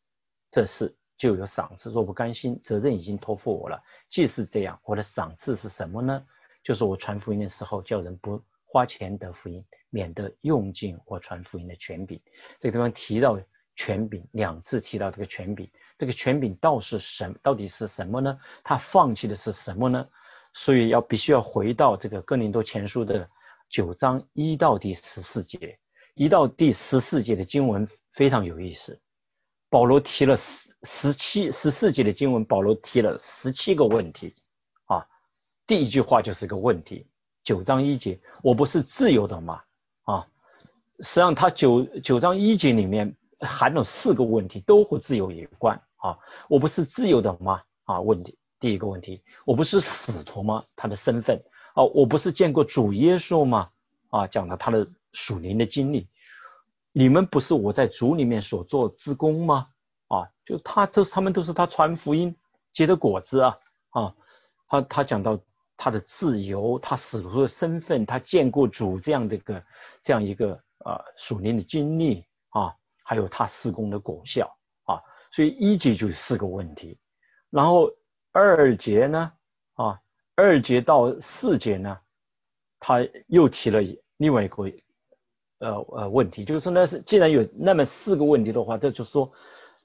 [0.51, 3.83] 这事就有赏赐；若不甘心，责任已经托付我了。
[4.09, 6.25] 既是这样，我的赏赐是什么呢？
[6.67, 12.21] 就是我传福音的时候，叫人不花钱得福音，免得用尽我传福音的权柄。
[12.59, 13.41] 这个地方提到
[13.77, 18.41] 权柄两次，提到这个权柄，这个权柄到是什到底是什么呢？
[18.65, 20.09] 他放弃的是什么呢？
[20.55, 23.29] 所以要必须要回到这个哥林多前书的
[23.69, 25.79] 九章一到第十四节。
[26.15, 29.01] 一到第十四节的经文非常有意思，
[29.71, 34.35] 保罗提了十十七十四节的经文，保罗提了十七个问题。
[35.67, 37.07] 第一句话就是个问题，
[37.43, 39.63] 九章一节，我不是自由的吗？
[40.05, 40.27] 啊，
[40.99, 46.19] 实际上他九九章一节里面含了四个问题，都和自由有关啊。
[46.49, 47.63] 我不是自由的吗？
[47.85, 50.65] 啊，问题第一个问题，我不是使徒吗？
[50.77, 51.43] 他的身份
[51.75, 53.71] 啊，我不是见过主耶稣吗？
[54.11, 54.87] 啊，讲了他的。
[55.13, 56.11] 属灵的经历，
[56.93, 59.69] 你们不是我在主里面所做之功吗？
[60.09, 62.37] 啊，就他这他们都是他传福音
[62.75, 63.57] 结的果子啊
[63.89, 64.15] 啊，
[64.69, 65.41] 他他讲到
[65.87, 69.63] 他的自由，他使徒的身份，他见过主这样的一个
[70.03, 74.99] 这样一个啊属灵的经历啊，还有他施工的果效啊，
[75.31, 76.99] 所以一节就是四个问题，
[77.51, 77.89] 然后
[78.33, 79.31] 二节呢
[79.75, 80.01] 啊，
[80.35, 82.01] 二节到四节呢，
[82.81, 83.81] 他又提了
[84.17, 84.65] 另外一个。
[85.59, 89.33] 呃呃，问题就是说，那是既然有那么四个问题的话，这就说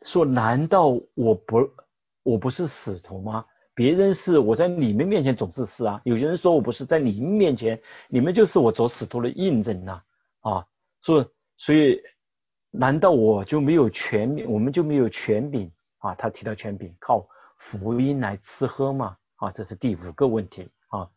[0.02, 1.72] 说，难道我不
[2.24, 3.46] 我不是使徒吗？
[3.74, 6.02] 别人是我在你们面前总是是啊。
[6.04, 10.02] 有些人说我不是在你们面前，你们就是我做使徒的印证呐
[10.42, 10.68] 啊。
[11.02, 11.26] 所以
[11.58, 12.02] 所以
[12.70, 14.50] 难道我就没有权柄？
[14.52, 16.14] 我们就没有权柄啊？
[16.16, 19.18] 他提到权柄，靠福音来吃喝吗？
[19.36, 21.10] 啊，这是第五个问题啊。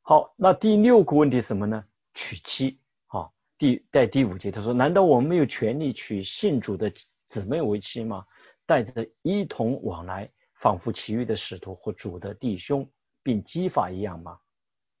[0.00, 1.84] 好，那第六个问题什么呢？
[2.14, 3.30] 娶妻啊。
[3.58, 6.92] 第在第五节他说，难道我们没有权利娶信主的
[7.24, 8.24] 姊妹为妻吗？
[8.66, 10.30] 带着一同往来。
[10.62, 12.88] 仿佛其余的使徒和主的弟兄，
[13.20, 14.38] 并基法一样吗？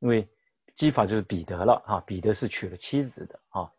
[0.00, 0.28] 因为
[0.74, 3.70] 基法就是彼得了啊，彼得是娶了妻子的啊，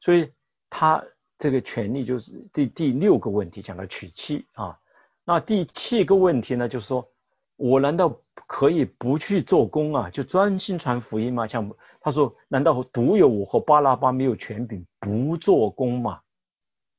[0.00, 0.32] 所以
[0.68, 1.04] 他
[1.38, 4.80] 这个权利就是第第六个问题讲到娶妻啊。
[5.22, 7.08] 那第七个问题呢，就是说
[7.54, 11.46] 我难道可以不去做工啊，就专心传福音吗？
[11.46, 16.20] 像他说，难道独有我和巴拉巴没有权柄不做工吗？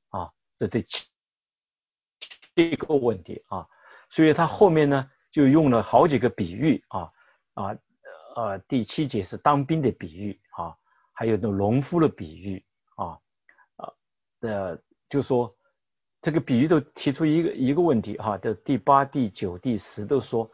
[0.07, 1.07] 啊，这第七
[2.55, 3.67] 这个问题啊。
[4.09, 7.11] 所以他后面呢，就用了好几个比喻啊
[7.53, 7.77] 啊
[8.35, 10.75] 呃，第七节是当兵的比喻啊，
[11.13, 13.19] 还有那农夫的比喻啊
[13.75, 13.93] 啊
[14.39, 15.55] 的，就说
[16.21, 20.49] 这个比喻都提出一个一个问题哈，的第八、第九、第十都说，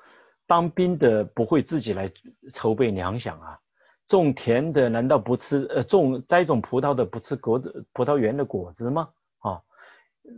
[0.47, 2.11] 当兵的不会自己来
[2.51, 3.59] 筹备粮饷啊，
[4.07, 9.09] 种田的难道不吃呃种栽种葡萄的不吃果子葡萄园的果子吗？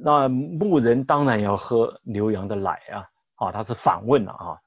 [0.01, 3.09] 那牧人当然要喝牛羊的奶啊！
[3.35, 4.59] 啊，他是反问了啊！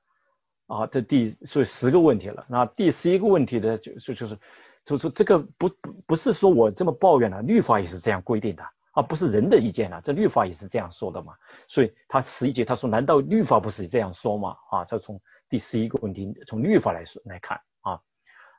[0.66, 2.46] 啊，这第所以十个问题了。
[2.48, 4.38] 那第十一个问题呢，就是就是
[4.84, 5.70] 就是这个不
[6.06, 11.34] 不是说我这么抱怨了，律法也是这样规定的啊，不是人的意见了，这律法也是这样说的嘛。
[11.68, 14.56] 所以他十一节他说，难道律法不是这样说吗？
[14.70, 18.00] 啊，他从第十一个问题从律法来说来看啊，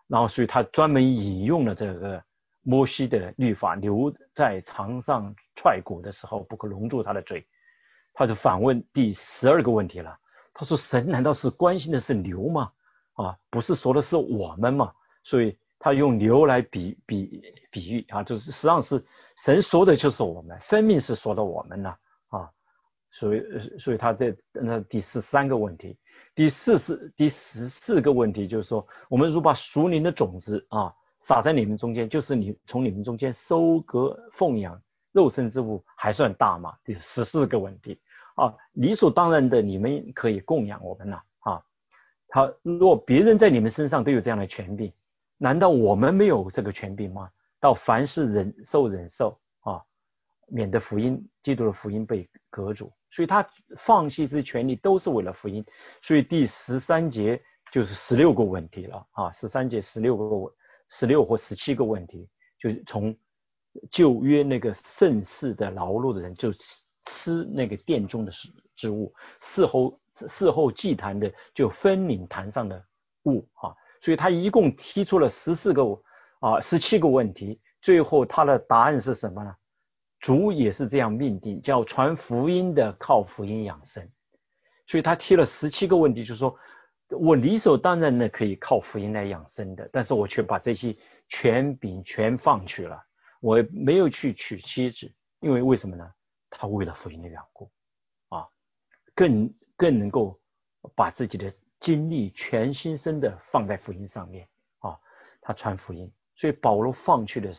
[0.08, 2.24] 然后所以他专门引用了这个。
[2.63, 7.47] 摩西的律法留在床上踹鼓的时候，不可笼住他的嘴。
[8.13, 10.19] 他就反问第十二个问题了。
[10.54, 12.71] 他说：“神难道是关心的是牛吗？
[13.13, 14.93] 啊，不是说的是我们吗？”
[15.24, 19.04] 所以他用牛来比比比喻啊，就是实际上是
[19.38, 21.95] 神说的就是我们，分明是说的我们呢
[22.28, 22.52] 啊。
[23.10, 23.43] 所以
[23.80, 25.97] 所以他在那第十三个问题，
[26.36, 30.93] 第四是第十四个问题，就是说我们如把属灵的种子啊。
[31.21, 34.81] 撒在你们中间，就是你从你们中间收割奉养
[35.12, 36.73] 肉身之物，还算大吗？
[36.84, 38.01] 第十四个问题
[38.36, 41.63] 啊，理所当然的，你们可以供养我们了啊。
[42.27, 44.91] 他若别人在你们身上都有这样的权柄，
[45.38, 47.29] 难道我们没有这个权柄吗？
[47.60, 49.79] 到凡事忍受忍受啊，
[50.47, 52.91] 免得福音基督的福音被隔住。
[53.12, 55.63] 所以他放弃这些权利都是为了福音。
[56.01, 57.39] 所以第十三节
[57.71, 60.51] 就是十六个问题了啊，十三节十六个问。
[60.91, 62.27] 十六或十七个问题，
[62.60, 63.17] 就是从
[63.89, 72.86] 旧约那个盛世的劳碌的人，就吃吃那个殿中的食之物；事后事后祭坛的，就分领坛上的
[73.23, 73.73] 物啊。
[74.01, 75.84] 所以他一共提出了十四个
[76.41, 79.56] 啊十七个问题，最后他的答案是什么呢？
[80.19, 84.08] 主也是这样命定，叫传福音的靠福音养生。
[84.86, 86.54] 所以他提了十七个问题，就是说。
[87.12, 90.95] 我理所当然的可以靠福音来养生的，但是我却把这些
[91.28, 93.04] 权柄全放弃了。
[93.41, 96.13] 我没有去娶妻子，因为为什么呢？
[96.50, 97.71] 他为了福音的缘故，
[98.30, 98.47] 啊，
[99.15, 100.39] 更更能够
[100.95, 104.47] 把自己的精力全心身的放在福音上面
[104.80, 104.97] 啊。
[105.41, 107.52] 他传福音，所以保罗放弃的，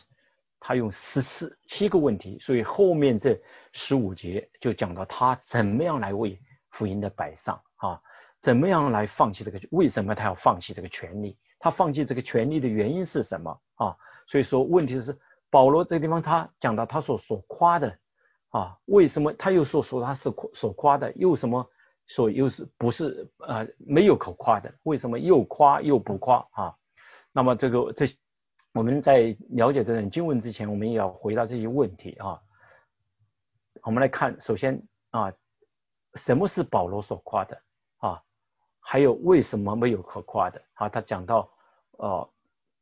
[0.59, 3.39] 他用十四七个问题，所以后面这
[3.71, 6.39] 十五节就讲到他怎么样来为
[6.69, 8.01] 福音的摆上啊。
[8.43, 9.61] 怎么样来放弃这个？
[9.71, 11.37] 为什么他要放弃这个权利？
[11.59, 13.95] 他放弃这个权利的原因是什么啊？
[14.27, 15.17] 所以说，问题是
[15.49, 17.97] 保罗这个地方他讲到他所所夸的
[18.49, 21.13] 啊，为什么他又说说他是所夸的？
[21.13, 21.69] 又什么
[22.05, 24.75] 说又是不是呃没有可夸的？
[24.83, 26.75] 为什么又夸又不夸啊？
[27.31, 28.05] 那么这个这
[28.73, 32.41] 我们在了解这段经文之前，我们也要回答这些问题啊。
[33.83, 35.31] 我们来看，首先啊，
[36.15, 37.61] 什么是保罗所夸的？
[38.85, 40.89] 还有为什么没有可夸的啊？
[40.89, 41.49] 他讲到，
[41.91, 42.29] 呃，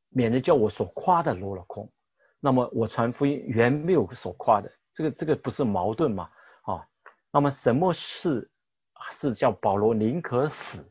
[0.09, 1.89] 免得叫我所夸的落了空。
[2.39, 6.27] 那么我传福音原没有所夸的，这个这个不是矛盾吗？
[6.63, 6.87] 啊，
[7.31, 8.49] 那么什么是
[9.11, 10.83] 是叫保罗宁可死，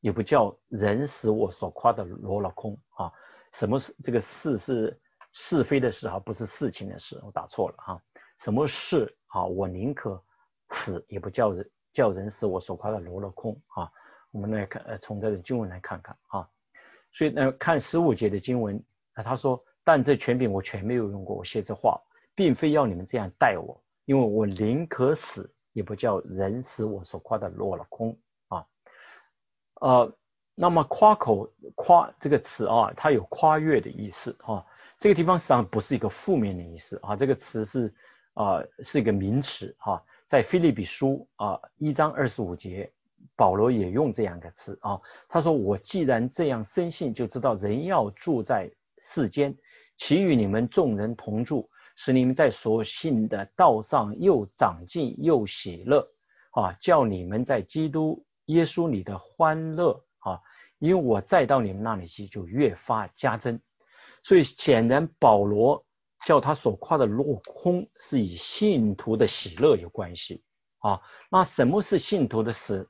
[0.00, 3.10] 也不叫人使我所夸的落了空啊？
[3.52, 5.00] 什么是这个事是
[5.32, 6.18] 是非的事啊？
[6.18, 8.02] 不是事情的事，我打错了哈。
[8.38, 9.44] 什么事啊？
[9.44, 10.22] 我宁可
[10.68, 13.90] 死，也不叫人叫人使我所夸的落了空啊？
[14.30, 16.48] 我们来看，呃，从这个经文来看看啊，
[17.12, 18.82] 所以呢，看十五节的经文
[19.14, 22.00] 啊，他说，但这权柄我全没有用过，我写这话，
[22.34, 28.16] 并非要你们这样待我，因为我宁可死，也不叫人使我所夸的落了空
[28.48, 28.66] 啊。
[29.80, 30.16] 呃，
[30.54, 34.64] 那么夸口夸这个词啊，它有跨越的意思啊。
[34.98, 37.92] 这个地方实际上不是一个负面的意思啊，这个词是
[38.34, 40.04] 啊是一个名词哈。
[40.26, 42.92] 在菲利比书啊一章二十五节，
[43.36, 49.56] 保罗也用这样一个词啊，他说：“我既然这样深信，就知道人要住在世间，
[49.96, 56.08] 其与你们众人同住。”使你们在所信的道上又长进又喜乐
[56.52, 60.40] 啊，叫你们在基督耶稣里的欢乐啊，
[60.78, 63.60] 因为我再到你们那里去，就越发加增。
[64.22, 65.84] 所以显然保罗
[66.24, 70.42] 叫他所夸的落空，是以信徒的喜乐有关系
[70.78, 71.02] 啊。
[71.30, 72.88] 那什么是信徒的死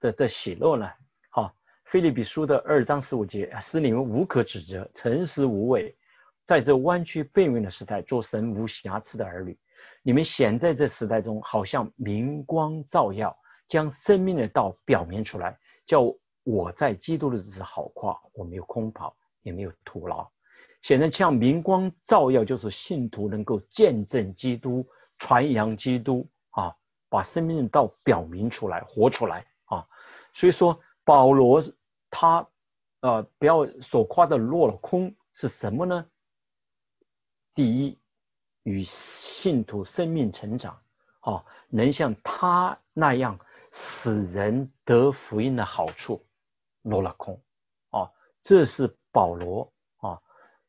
[0.00, 0.88] 的的喜乐呢？
[1.30, 1.54] 好，
[1.84, 5.96] 菲利比书的二章十五节，使你们无可指责，诚实无畏。
[6.44, 9.56] 在这弯曲背面的时代，做神无瑕疵的儿女，
[10.02, 13.36] 你们显在这时代中，好像明光照耀，
[13.68, 15.56] 将生命的道表明出来，
[15.86, 16.12] 叫
[16.42, 20.28] 我在基督的日子好夸，我没有空跑，也没有徒劳。
[20.82, 24.84] 显然，像明光照耀，就是信徒能够见证基督、
[25.18, 26.74] 传扬基督啊，
[27.08, 29.46] 把生命的道表明出来、活出来。
[30.32, 31.62] 所以说，保罗
[32.10, 32.48] 他
[33.00, 36.06] 呃，不要所夸的落了空是什么呢？
[37.54, 37.98] 第一，
[38.62, 40.80] 与信徒生命成长，
[41.20, 43.38] 啊，能像他那样
[43.72, 46.24] 使人得福音的好处
[46.82, 47.42] 落了空，
[47.90, 48.10] 啊，
[48.40, 50.22] 这是保罗啊，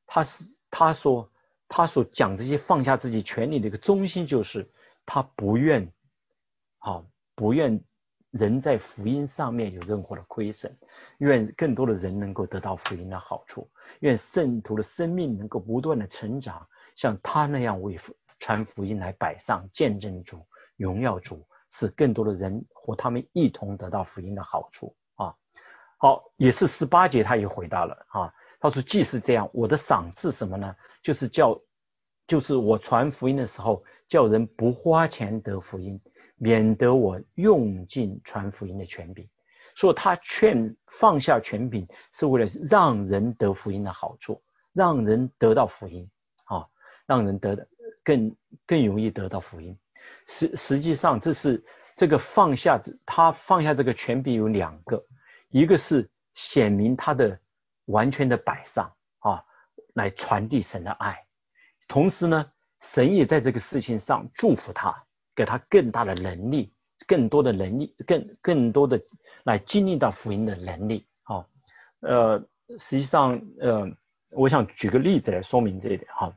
[0.06, 1.32] 他是他说
[1.68, 4.70] 他所讲这些放下自己权利的一个中心，就是
[5.06, 5.94] 他不愿，
[6.80, 7.06] 啊，
[7.36, 7.84] 不愿
[8.34, 10.76] 人在福音上面有任何的亏损，
[11.20, 13.70] 愿更多的人能够得到福音的好处，
[14.00, 16.68] 愿圣徒的生命能够不断的成长。
[16.96, 17.96] 像他那样为
[18.40, 20.44] 传福音来摆上见证主
[20.78, 25.36] 荣耀主，使更多的人和他们一同得到福音的好处啊。
[25.98, 30.76] 好，也是十八节他也回答了啊，他说既是这样，我的赏赐什么呢？
[31.04, 31.62] 就是叫，
[32.26, 36.02] 就是我传福音的时候，叫人不花钱得福音，
[36.44, 39.30] 免得我用尽传福音的权柄。
[39.76, 46.10] 所以他劝放下权柄，是为了让人得福音的好处，让人得到福音
[46.46, 46.68] 啊。
[47.06, 47.68] 让人得的
[48.02, 48.34] 更
[48.66, 49.78] 更容易得到福音。
[50.26, 51.62] 实实际上，这是
[51.98, 55.06] 这个放下他放下这个权柄有两个，
[55.50, 57.38] 一个是显明他的
[57.88, 59.44] 完全的摆上啊，
[59.94, 61.26] 来传递神的爱。
[61.90, 62.46] 同时呢，
[62.80, 65.04] 神也在这个事情上祝福他，
[65.36, 66.74] 给他更大的能力，
[67.08, 69.02] 更多的能力，更更多的
[69.44, 71.08] 来经历到福音的能力。
[71.24, 71.46] 啊，
[72.02, 72.40] 呃，
[72.78, 73.90] 实际上，呃，
[74.32, 76.36] 我想举个例子来说明这一点哈。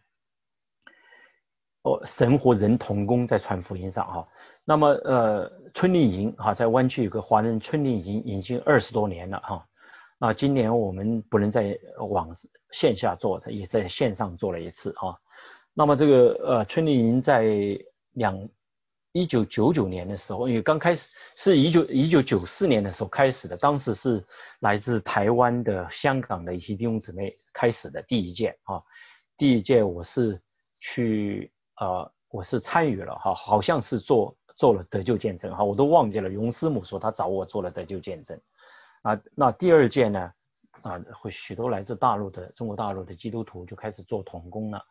[1.82, 4.28] 哦，神和人同工在传福音上哈。
[4.64, 9.66] 那么呃，春令营哈，在湾区有个华人春令营，已经二十多年了哈。
[10.18, 11.78] 那今年我们不能在
[12.10, 12.34] 网
[12.70, 15.20] 线下做，也在线上做了一次哈。
[15.74, 17.44] 那么这个呃春令营在
[18.12, 18.48] 两
[19.16, 24.24] 一九九九年的时候，因为刚开始是一九一九九四年的时候开始的，当时是
[24.60, 28.80] 来自台湾的、香港的一些弟兄姊妹开始的第一届啊。
[29.36, 30.40] 第一届我是
[30.80, 31.52] 去。
[31.78, 36.26] 呃，我是参与了哈，好像是做做了得救见证哈，我都忘记了。
[36.26, 38.40] 荣师母说他找我做了得救见证
[39.02, 39.20] 啊。
[39.34, 40.32] 那第二届呢，
[40.80, 44.82] 啊，会许多来自大陆的中国大陆的基督徒就开始做童工了。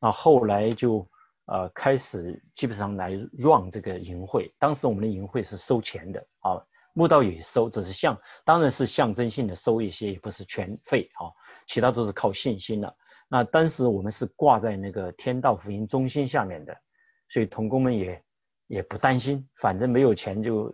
[0.00, 1.08] 那后来就
[1.46, 11.30] 呃开始基本上来 run 这个营会，当时我们的营会是收钱的啊，墓道也收，只是象当然是象征性的收一些，也不是全费啊，
[11.66, 12.96] 其他都是靠信心的。
[13.28, 16.76] 那当时我们是挂在那个天道福音中心下面的，
[17.28, 18.24] 所以童工们也
[18.68, 20.72] 也不担心，反正没有钱就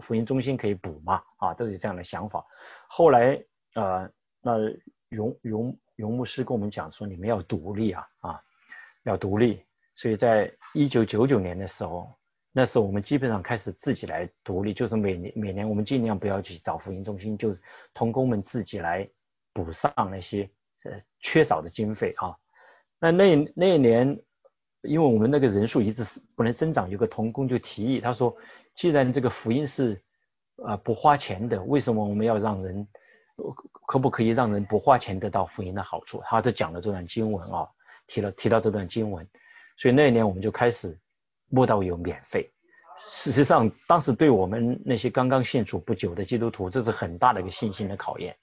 [0.00, 2.44] 福音中心可以补嘛，啊，都是这样的想法。
[2.88, 3.42] 后来
[3.74, 4.10] 呃，
[4.40, 4.58] 那
[5.08, 8.40] 荣荣荣牧师跟我们讲说，你们要独立啊，啊，
[9.04, 9.64] 要独立。
[9.94, 12.10] 所以在一九九九年的时候，
[12.52, 17.56] 那时候我们基本上开始自己来独立，就是每年每年我们尽量不要去找福音中心，就
[17.92, 19.08] 童工们自己来
[19.52, 20.50] 补上那些。
[20.86, 22.36] 呃，缺少的经费啊，
[22.98, 24.20] 那那那一年，
[24.82, 28.36] 因为我们那个人数一直是不能生长，有个童工就提议，他说，
[28.74, 30.02] 既然这个福音是
[30.62, 32.86] 啊不花钱的，为什么我们要让人，
[33.86, 36.20] 可不可以让人不花钱得到福音的好处？
[36.26, 37.66] 他就讲了这段经文啊，
[38.06, 39.26] 提了提到这段经文，
[39.76, 40.98] 所以那一年我们就开始
[41.48, 42.50] 摸到有免费。
[43.08, 48.36] 事实上，当时对我们那些刚刚信主不久的基督徒，这是很大的一个信心的考验。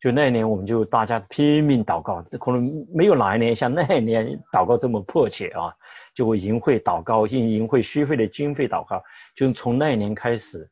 [0.00, 5.76] 就那一年，我们就大家拼命祷告，可能没有哪一年像那一年祷告这么迫切啊！
[6.14, 9.04] 就为营会祷告，因营会续费的经费祷告，
[9.36, 10.70] 就从那一年开始，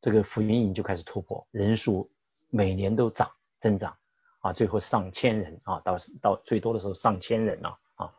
[0.00, 2.10] 这个福音营就开始突破，人数
[2.50, 3.96] 每年都涨增长
[4.40, 8.14] 啊，最后上千人啊，到到最多的时候上千人啊啊！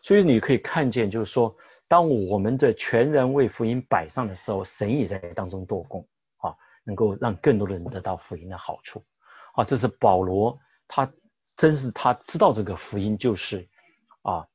[0.00, 1.56] 所以你可以看见，就是说，
[1.88, 6.06] 当我们的全人为福音摆上的时候，神也在当中做工
[6.36, 9.04] 啊，能够让更多的人得到福音的好处。
[9.54, 11.12] 啊，这是保罗，他
[11.56, 13.68] 真是他知道这个福音就是
[14.22, 14.46] 啊，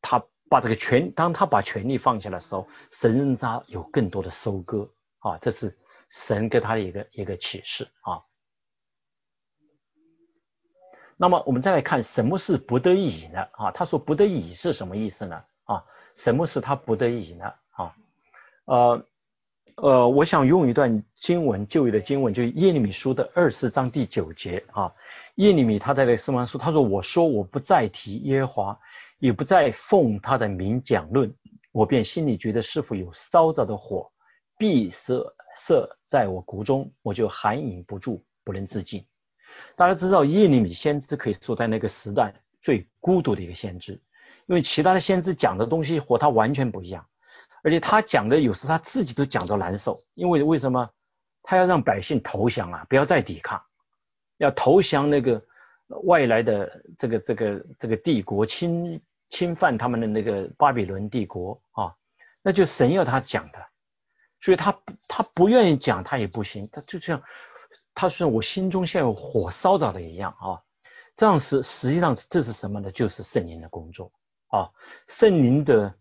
[0.00, 8.22] 他把这个权，当他把权力放下的时候，神让他有更多的收割啊，这是神给他的一个一个启示啊。
[11.20, 13.46] 那么我们再来看什么是不得已呢？
[13.52, 15.44] 啊，他说不得已是什么意思呢？
[15.64, 17.52] 啊，什么是他不得已呢？
[17.72, 17.94] 啊，
[18.64, 19.04] 呃。
[19.76, 24.92] 呃，我想用一段经文，旧约的经文，就是耶利米书的二十章第九节啊。
[25.36, 28.80] 耶利米他在那圣经书，他说：“我说我不再提耶和华，
[29.20, 31.32] 也不再奉他的名讲论，
[31.72, 34.10] 我便心里觉得是否有烧着的火，
[34.58, 35.14] 闭塞
[35.56, 39.06] 塞在我骨中，我就含饮不住，不能自禁。”
[39.76, 44.00] 大家知道，耶利米先知可以说在那个时代最孤独的一个先知，
[44.46, 47.06] 因为其他的先知讲的东西和他完全不一样。
[47.62, 50.90] 而且他讲的有时他自己都讲着难受，因为为什么？
[51.42, 53.62] 他要让百姓投降啊，不要再抵抗，
[54.36, 55.42] 要投降那个
[56.04, 61.94] 外来的这个这个这个帝国侵侵犯他们的那个巴比伦帝国啊，
[62.42, 63.58] 那就神要他讲的，
[64.40, 64.78] 所以他
[65.08, 67.22] 他不愿意讲他也不行，他就这样，
[67.94, 70.62] 他说我心中像有火烧着的一样啊，
[71.16, 72.90] 这样是实际上这是什么呢？
[72.90, 74.12] 就是圣灵的工作
[74.48, 74.70] 啊，
[75.08, 75.94] 圣灵的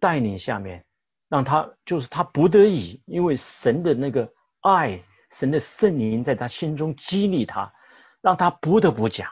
[0.00, 0.84] 带领下面。
[1.28, 4.30] 让他就是他不得已，因为神的那个
[4.60, 7.72] 爱，神的圣灵在他心中激励他，
[8.20, 9.30] 让他不得不讲，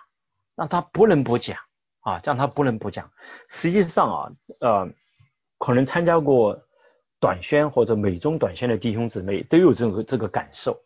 [0.56, 1.58] 让他不能不讲
[2.00, 3.12] 啊，让他不能不讲。
[3.50, 4.32] 实际上啊，
[4.62, 4.88] 呃，
[5.58, 6.62] 可能参加过
[7.20, 10.82] 短宣或者美中短宣的弟兄姊妹都有这个这个感受。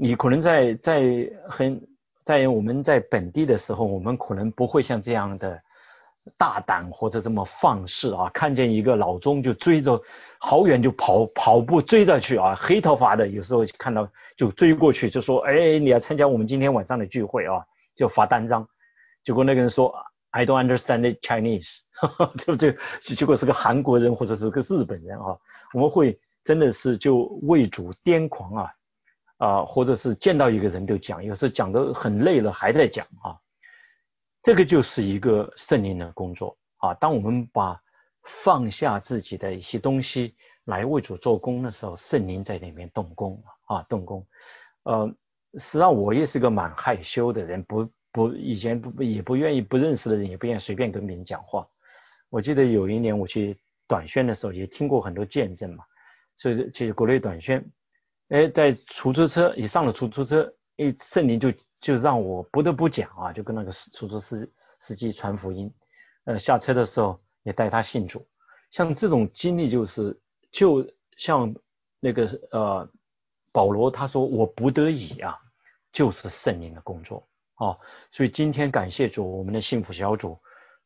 [0.00, 1.88] 你可能在在很
[2.22, 5.60] 在我们在本地的时候，我们可能不会像这样的。
[6.36, 8.28] 大胆或者这么放肆啊！
[8.34, 9.98] 看见一个老钟就追着，
[10.38, 12.54] 好远就跑跑步追着去啊！
[12.54, 17.64] 黑头发的有时候看到就追过去，就说：“哎，你要参加我们今天晚上的聚会啊？”
[17.96, 18.68] 就发单张。
[19.24, 19.94] 结果那个人说
[20.32, 21.78] ：“I don't understand Chinese。
[22.36, 25.34] ”这这结果是个韩国人或者是个日本人啊！
[25.72, 28.70] 我们会真的是就为主癫狂啊
[29.38, 29.64] 啊！
[29.64, 33.40] 或者是见到一个人就讲，有时候讲的很累了还在讲啊。
[34.42, 36.94] 这个就是一个圣灵的工作啊！
[36.94, 37.80] 当我们把
[38.22, 44.26] 放下自己的一些东西来为主做工的时候，圣灵在里面动工啊，动工。
[44.84, 45.06] 呃，
[45.54, 51.66] 实际上我也是个蛮害羞的人，不不，以前不也不愿意不认识的人也不愿意随便跟别人讲话。
[52.28, 55.84] 我记得有一年我去短宣的时候，也听过很多见证嘛，
[56.36, 57.70] 所以去国内短宣，
[58.28, 61.52] 哎，在出租车一上了出租车，哎圣灵就。
[61.80, 65.72] 就让我不得不讲啊，就跟那个出租司司机传福音，
[66.24, 68.26] 呃，下车的时候也带他信主。
[68.72, 70.20] 像这种经历，就是
[70.50, 70.84] 就
[71.16, 71.54] 像
[72.00, 72.90] 那个呃
[73.52, 75.38] 保罗他说我不得已啊，
[75.92, 77.78] 就是圣灵的工作啊。
[78.10, 80.36] 所以今天感谢主，我们的幸福小组，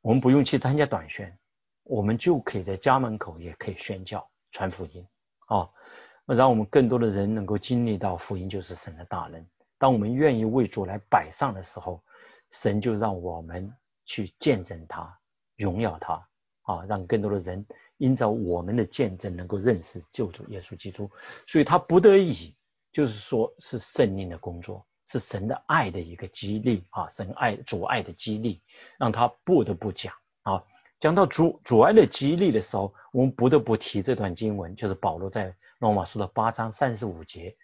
[0.03, 1.38] 我们不用去参加短宣，
[1.84, 5.07] 我们就可以在家门口也可以宣教传福音
[5.47, 5.70] 啊，
[6.35, 9.47] 让我们更多的人能够经历到福音就是神的大能。
[9.78, 12.03] 当我们愿意为主来摆上的时候，
[12.51, 13.74] 神就让我们
[14.05, 15.18] 去见证他，
[15.57, 16.28] 荣耀他
[16.62, 17.66] 啊，让更多的人
[17.97, 21.11] 因着我们的见证能够认识救主耶稣基督。
[21.47, 22.55] 所以他不得已，
[22.93, 28.62] 就是说是圣灵的工作，是神的爱的一个激励啊，神爱主爱的激励，
[28.99, 30.64] 让他不得不讲啊。
[31.03, 37.57] 讲到主主爱的激励的时候，我们不得不提这段经文，就是保罗在罗马书的八章三十五节。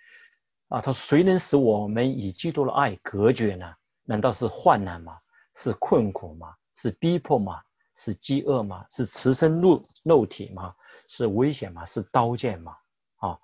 [0.66, 3.72] 啊，他说：“谁能使我们以基督的爱隔绝呢？
[4.02, 5.16] 难道是患难吗？
[5.54, 6.52] 是困苦吗？
[6.74, 7.62] 是逼迫吗？
[7.94, 8.84] 是饥饿吗？
[8.88, 10.74] 是持身肉肉体吗？
[11.06, 11.84] 是危险吗？
[11.84, 12.76] 是刀剑吗？
[13.18, 13.38] 啊，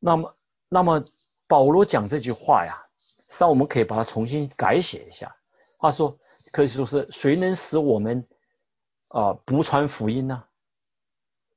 [0.00, 0.36] 那么，
[0.68, 1.00] 那么
[1.46, 2.82] 保罗讲这句话呀，
[3.28, 5.36] 实际上我们可以把它重新改写一下。
[5.78, 6.18] 他说，
[6.50, 8.26] 可以说是谁能使我们
[9.08, 10.44] 啊不传福音呢？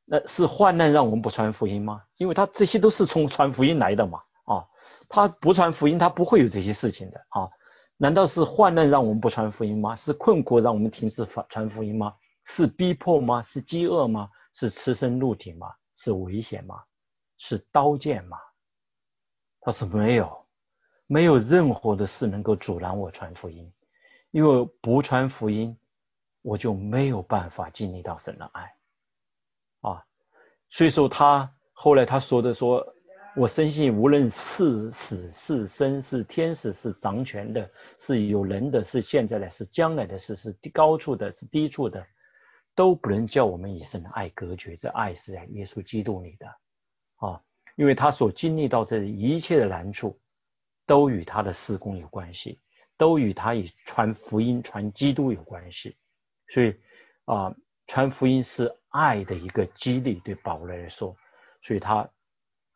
[0.05, 2.03] 那是患难让我们不传福音吗？
[2.17, 4.65] 因为他这些都是从传福音来的嘛。”啊，
[5.07, 7.47] 他不传福音，他不会有这些事情的啊？
[7.97, 9.95] 难道是患难让我们不传福音吗？
[9.95, 12.15] 是困苦让我们停止传传福音吗？
[12.45, 13.43] 是逼迫吗？
[13.43, 14.29] 是饥饿吗？
[14.53, 15.71] 是赤身露体吗？
[15.93, 16.81] 是危险吗？
[17.37, 18.37] 是刀剑吗？
[19.61, 20.45] 他说没有，
[21.07, 23.71] 没有任何的事能够阻拦我传福音，
[24.31, 25.77] 因为不传福音，
[26.41, 28.73] 我就没有办法经历到神的爱
[29.81, 30.05] 啊。
[30.69, 32.93] 所以说他后来他说的说，
[33.35, 42.05] 我深信无论是死是生是天使是掌权的，是有人的是现在的，是将来的事是高处的是低处的，
[42.75, 44.75] 都不能叫我们以神的爱隔绝。
[44.77, 46.47] 这爱是在耶稣基督里的
[47.19, 47.41] 啊，
[47.75, 50.19] 因为他所经历到这一切的难处。
[50.85, 52.59] 都与他的施工有关系，
[52.97, 55.95] 都与他以传福音、传基督有关系。
[56.49, 56.75] 所以
[57.25, 57.55] 啊，
[57.87, 61.15] 传福音是爱的一个激励，对保罗来说，
[61.61, 62.09] 所以他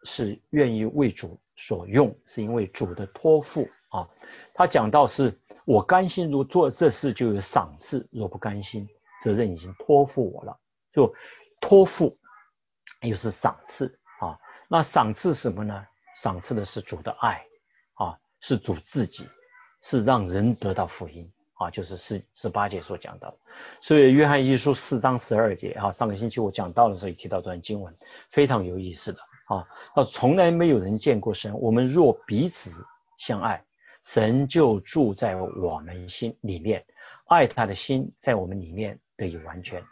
[0.04, 4.08] 是愿意为主所用，是因为主的托付啊。
[4.54, 8.88] 他讲到是我甘心，如做这事就有赏赐；若不甘心，
[9.22, 10.60] 责任已经托付我了。
[10.92, 11.14] 就
[11.60, 12.18] 托付
[13.02, 14.40] 又是赏赐啊。
[14.68, 15.88] 那赏赐什么呢？
[16.16, 17.46] 赏赐的是主的爱
[17.96, 18.20] 啊。
[18.46, 19.26] 是主自己，
[19.82, 21.32] 是让人得到福音
[21.64, 23.38] 啊，就是四十八节所讲到的。
[23.82, 27.94] 所以约翰一书四章十二节啊，上个星期我讲到的时候也提到这段经文，
[28.30, 29.68] 非常有意思的啊。
[29.96, 32.72] 那从来没有人见过神，我们若彼此
[33.18, 33.64] 相爱，
[34.04, 36.86] 神就住在我们心里面，
[37.28, 39.84] 爱他的心在我们里面得以完全。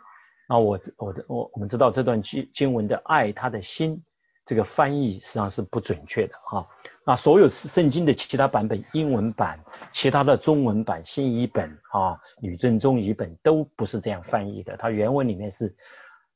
[0.48, 4.04] 那我我我我们知道这段经经文的爱他的心。
[4.46, 6.68] 这个翻译实际上是不准确的哈。
[7.06, 9.60] 那所有圣经的其他版本，英文版、
[9.92, 14.76] 其他的中文版、新译本啊、吕正中译本都不是这样翻译的。
[14.78, 15.76] 它原文里面是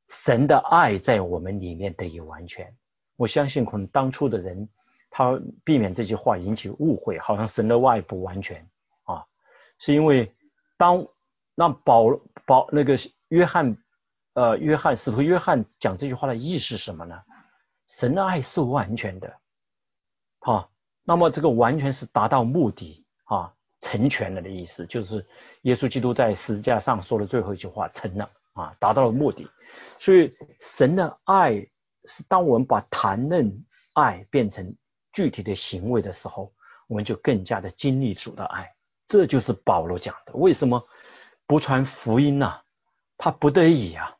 [0.07, 2.67] 神的爱在我们里面得以完全。
[3.15, 4.67] 我相信可能当初的人
[5.09, 8.67] 他避免这句话引起误会，好像神的爱不完全
[9.03, 9.25] 啊，
[9.77, 10.35] 是因为
[10.77, 11.05] 当
[11.53, 12.07] 那保
[12.45, 12.97] 保那个
[13.29, 13.77] 约翰
[14.33, 17.21] 呃约翰使徒约翰讲这句话的意思是什么呢？
[17.87, 19.37] 神的爱是完全的，
[20.39, 20.69] 哈，
[21.03, 25.25] 那么这个完全是达到目的啊，成全了的意思，就是
[25.61, 29.47] 耶稣基督在十字架上说的最后一句话成了啊，达到了目的。
[29.99, 31.69] 所以神的爱
[32.05, 34.75] 是当我们把谈论爱变成
[35.13, 36.53] 具体的行为的时候，
[36.87, 38.75] 我们就更加的经历主的爱。
[39.05, 40.87] 这就是保罗讲的，为什么
[41.45, 42.61] 不传福音呢？
[43.15, 44.17] 他不得已啊，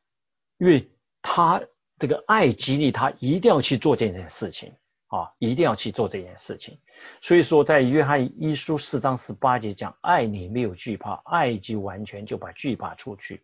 [0.59, 0.91] 因为
[1.24, 1.63] 他。
[1.98, 4.74] 这个爱激励他一定要去做这件事情
[5.08, 6.78] 啊，一定要去做这件事情。
[7.22, 13.41] 所以说，在约翰一书四章十八节讲，爱你没有惧怕，爱即完全就把惧怕出去，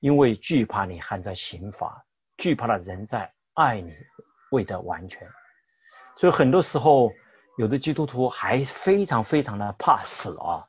[0.00, 2.04] 因为惧怕你还在刑罚，
[2.38, 3.92] 惧怕的人在爱你
[4.50, 5.28] 未得完全。
[6.16, 7.12] 所以很多时候，
[7.58, 10.64] 有的基督徒还非常非常的怕死啊，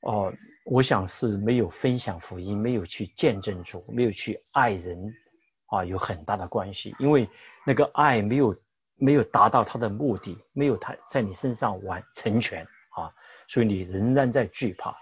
[0.00, 0.32] 哦，
[0.64, 5.14] 我想是没有分享福音，没有去见证主，没有去爱人。
[5.66, 7.28] 啊，有很大的关系，因为
[7.66, 8.56] 那个爱没有
[8.96, 13.10] 没有达到他的目的，没有他在你身上完成全啊，
[13.48, 14.96] 所以你仍然在惧怕。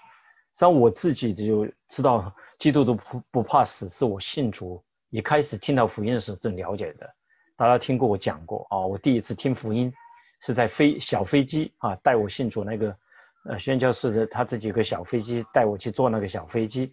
[0.55, 7.09] 像我自己就知道，基督徒不不怕死，是我信主一开始听到福音的时候就了解的。
[7.57, 9.93] 大家听过我讲过啊，我第一次听福音
[10.41, 12.97] 是在飞小飞机啊，带我信主那个
[13.45, 16.93] 呃宣教士的他自己有个小飞机带我去坐那个小飞机。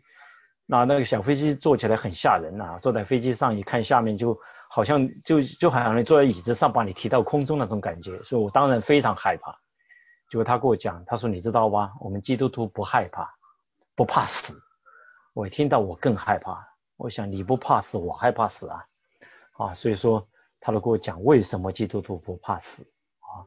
[0.72, 4.40] 那那个小飞机坐起来很吓人呐，坐在飞机上一看下面就
[4.70, 9.52] 好像就就好像你坐在椅子上把你提到空中那种感觉，所以我当然非常害怕。
[10.30, 13.28] 结果他跟我讲，他说你知道吧，我们基督徒不害怕，
[13.96, 14.62] 不怕死。
[15.34, 16.64] 我听到我更害怕，
[16.98, 18.86] 我想你不怕死，我害怕死啊，
[19.58, 20.28] 啊，所以说
[20.62, 22.84] 他都跟我讲为什么基督徒不怕死
[23.26, 23.42] 啊？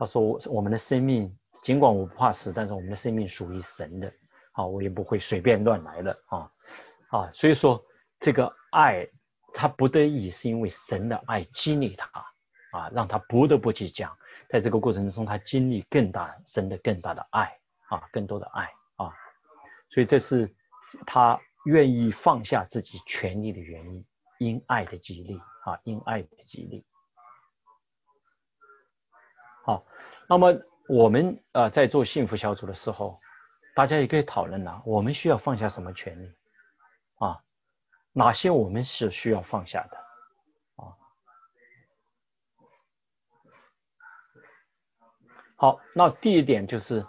[0.00, 4.12] 他说我我们的生命尽管我不怕死，但是我们的生命属于神的。
[4.56, 6.50] 啊，我也不会随便乱来的啊
[7.08, 7.84] 啊，所以说
[8.18, 9.06] 这个爱
[9.52, 12.08] 他不得已是因为神的爱激励他
[12.72, 14.16] 啊，让他不得不去讲，
[14.48, 19.12] 在这个过程中他经历更大神的更大的爱啊，更多的爱啊，
[19.90, 20.54] 所以这是
[21.06, 24.06] 他愿意放下自己权利的原因，
[24.38, 26.82] 因爱的激励啊，因爱的激励。
[29.66, 29.82] 好，
[30.30, 33.20] 那么我们啊在做幸福小组的时候。
[33.76, 36.34] 大家也可以讨论了，我们需要放下什么权利
[37.18, 37.44] 啊？
[38.12, 39.98] 哪些我们是需要放下的
[40.76, 40.96] 啊？
[45.56, 47.06] 好，那第一点就是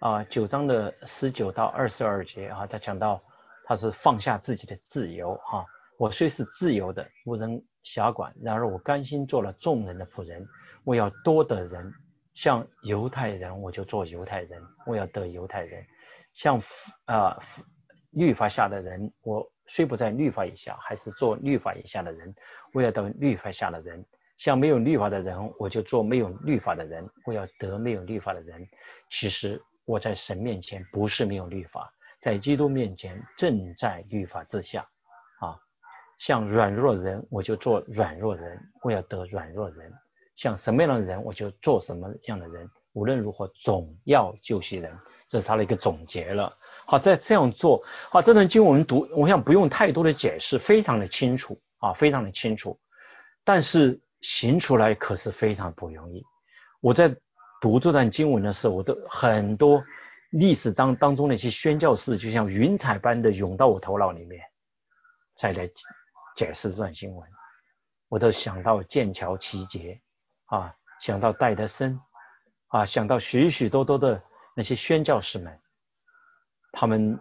[0.00, 3.22] 啊，九章的十九到二十二节啊，他讲到
[3.64, 5.64] 他是放下自己的自由啊。
[5.96, 10.48] 我虽是自由的，无人辖管，然而我甘心做了众人的仆人，
[10.82, 11.94] 我要多得人，
[12.32, 15.86] 像犹太人我就做犹太人，我要得犹太人。
[16.32, 16.60] 像
[17.04, 17.38] 啊
[18.10, 22.34] 律法下的人，我虽不在律法以下，还是做律法以下的人。
[22.72, 24.04] 为了等律法下的人，
[24.36, 28.66] 像没有律法的人，我就做没有律法的人，我要得没有律法的人。
[29.10, 31.88] 其实我在神面前不是没有律法，
[32.20, 34.80] 在基督面前正在律法之下。
[35.40, 35.56] 啊，
[36.18, 39.92] 像软弱人，我就做软弱人，我要得软弱人。
[40.36, 42.68] 像什么样的人，我就做什么样的人。
[42.92, 44.98] 无论如何，总要救些人。
[45.30, 46.54] 这是他的一个总结了。
[46.84, 47.82] 好，再这样做。
[48.10, 52.78] 好，这段经文读，我想不用太多的解释，非常的清楚啊，非常的清楚。
[53.44, 54.02] 但是。
[54.22, 56.22] 行出来可是非常不容易。
[56.82, 57.16] 我在
[57.58, 59.82] 读这段经文的时候，我的很多
[60.28, 64.42] 历史当当中那些宣教士，就像云彩般的涌到我头脑里面，
[65.38, 65.66] 再来
[66.36, 67.26] 解释这段经文，
[68.10, 70.02] 我都想到剑桥奇杰
[70.48, 71.98] 啊，想到戴德森
[72.66, 74.20] 啊，想到许许多多的
[74.60, 75.58] 那些宣教士们，
[76.70, 77.18] 他们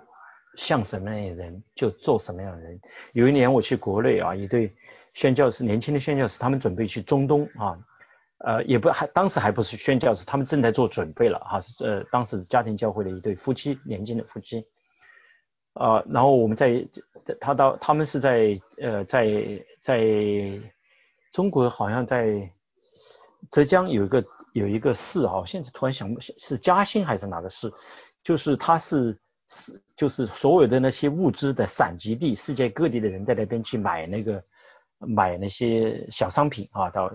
[0.58, 2.78] 像什么样的人就做什么样的人。
[3.14, 4.76] 有一年我去国内啊，一对。
[5.14, 7.80] 宣教士，年轻的宣教士，他们准备去中东啊，
[8.38, 14.68] 呃，也不还当时还不是宣教士，他们正在做准备了哈，是呃，当时家庭教会的一对夫妻，年轻的夫妻，
[15.74, 16.86] 啊，然后我们在
[17.42, 19.26] 他到他们是在呃在
[19.82, 20.00] 在
[21.34, 22.52] 中国好像在
[23.52, 24.24] 浙江有一个
[24.54, 27.72] 有一个市啊，现在突然想不是嘉兴还是哪个市，
[28.24, 34.44] 就是他是是就是所有的那些物资的散集地，世界各地的人在那边去买那个。
[35.02, 37.10] 买那些小商品啊，到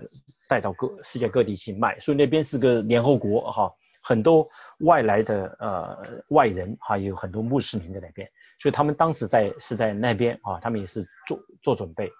[0.49, 3.71] 带到各世界各地去卖，所以那边是个联合国哈，
[4.03, 4.49] 很多
[4.79, 8.27] 外来的呃外人哈，有很多穆斯林在那边，
[8.59, 12.11] 所以他们当时在是在那边啊，他们也是做做准备。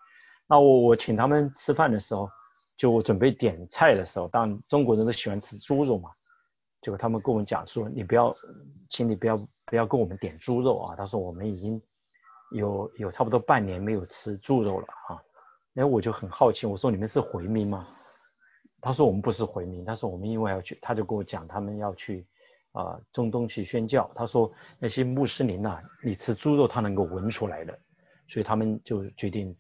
[0.47, 2.29] 那我我请他们吃饭的时候，
[2.77, 6.11] 就我准备点菜的时候，当中国人都喜欢吃猪肉嘛，
[6.81, 8.35] 结果他们跟我们讲说，你不要，
[8.89, 11.81] 请你不要不要跟我们点猪肉啊，他说我们已经
[12.51, 15.23] 有有差不多半年没有吃猪肉了啊。
[15.73, 17.87] 然后我就很好奇，我说你们是回民吗？
[18.81, 22.27] 他说我们不是回民，他说我们因为要去，他就跟我讲他们要去
[22.73, 24.11] 啊中东去宣教。
[24.15, 27.79] 他说那些穆斯林呐，你吃猪肉他能够闻出来的，
[28.29, 29.53] 所以他们就决定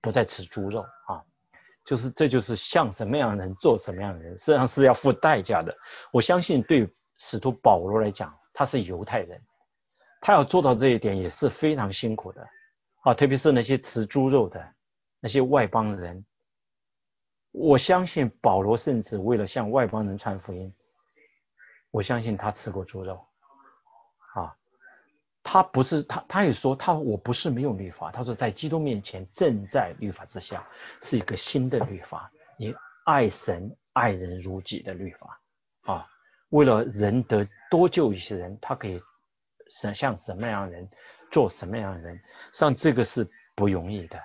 [0.00, 1.24] 不再吃猪肉啊。
[1.84, 5.76] 就是这就是像什么样的人做什么样的人，实际上是要付代价的。
[6.12, 9.40] 我相信对使徒保罗来讲，他是犹太人，
[10.20, 12.48] 他要做到这一点也是非常辛苦的
[13.02, 14.74] 啊，特别是那些吃猪肉的。
[15.24, 16.26] 那些外邦人，
[17.52, 20.74] 我相信保罗甚至为了向外邦人传福音，
[21.92, 23.24] 我相信他吃过猪肉，
[24.34, 24.56] 啊，
[25.42, 30.66] 他不是他，他也说他我不是没有律法，他说在基督面前正在律法之下，
[31.02, 32.74] 是一个新的律法，你
[33.04, 35.40] 爱神爱人如己的律法，
[35.82, 36.08] 啊，
[36.50, 39.00] 为了人得多救一些人，他可以
[39.70, 40.88] 想像什么样人
[41.30, 42.20] 做什么样的人，
[42.52, 44.18] 像这个是不容易的。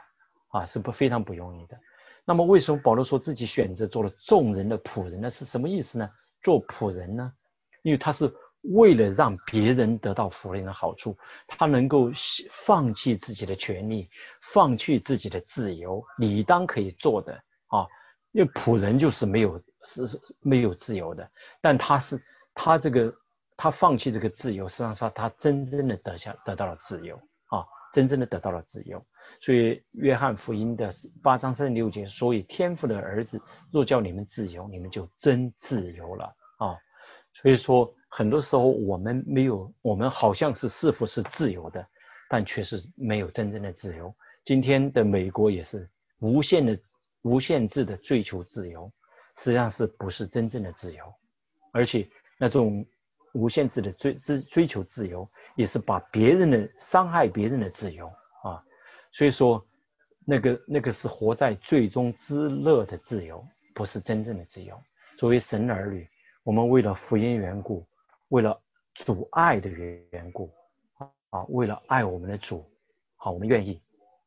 [0.49, 1.78] 啊，是不非常不容易的。
[2.24, 5.30] 那么为什么保罗说自己选择做了众人的仆人呢？
[5.30, 6.09] 是什么意思呢？
[6.41, 7.34] 做仆人呢？
[7.82, 8.34] 因为他是
[8.76, 12.11] 为了让别人得到福音的好处，他能够
[12.49, 14.09] 放弃自己的权利，
[14.41, 17.34] 放弃自己的自由，理当可以做的
[17.70, 17.88] 啊。
[18.32, 22.22] 因为仆人就是没有是是没有自由的，但他是
[22.53, 23.15] 他这个
[23.55, 27.15] 他放弃这个自由，实际上是他真正的得下得到了自由
[27.47, 29.01] 啊，真正的得到了自由。
[29.39, 30.91] 所以约翰福音的
[31.24, 33.41] 八章三十六节，所以天父的儿子
[33.72, 36.26] 若叫你们自由，你们就真自由了
[36.57, 36.78] 啊！
[37.34, 41.88] 所以说很多时候我们没有，我们好像是似乎是自由的，
[42.28, 44.11] 但却是没有真正的自由。
[44.43, 45.88] 今天的美国也是
[46.18, 46.80] 无限的、
[47.22, 48.91] 无限制的追求自由，
[49.36, 51.13] 实际上是不是真正的自由？
[51.72, 52.09] 而且
[52.39, 52.84] 那种
[53.34, 58.07] 无限制的追追追求自由，也是把别人的伤害别人的自由
[58.41, 58.65] 啊。
[59.11, 59.63] 所以说，
[60.26, 63.45] 那个那个是活在最终之乐的自由，
[63.76, 64.76] 不是真正的自由。
[65.20, 66.07] 作为神儿女，
[66.41, 67.86] 我们为了福音缘故，
[68.30, 68.62] 为了
[68.94, 70.50] 主爱的缘故，
[71.30, 72.70] 啊，为了爱我们的主，
[73.16, 73.82] 好，我们愿意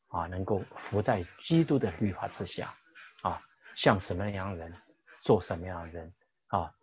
[0.08, 2.74] 啊，能够服在基督的律法之下，
[3.22, 3.40] 啊，
[3.74, 4.72] 像什么样人，
[5.22, 6.10] 做什么样的人，
[6.48, 6.74] 啊，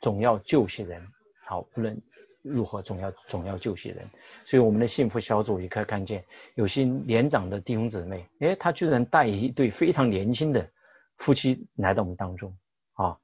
[0.00, 1.06] 总要救些人，
[1.44, 2.00] 好，无论。
[2.46, 4.06] 如何总要总要救些人，
[4.44, 6.22] 所以我们的幸福小组也可以看见，
[6.56, 10.70] 有些年长的弟兄姊妹，哎，他居然带一对非常年轻的
[11.16, 12.54] 夫妻来到我们当中
[12.92, 13.18] 啊！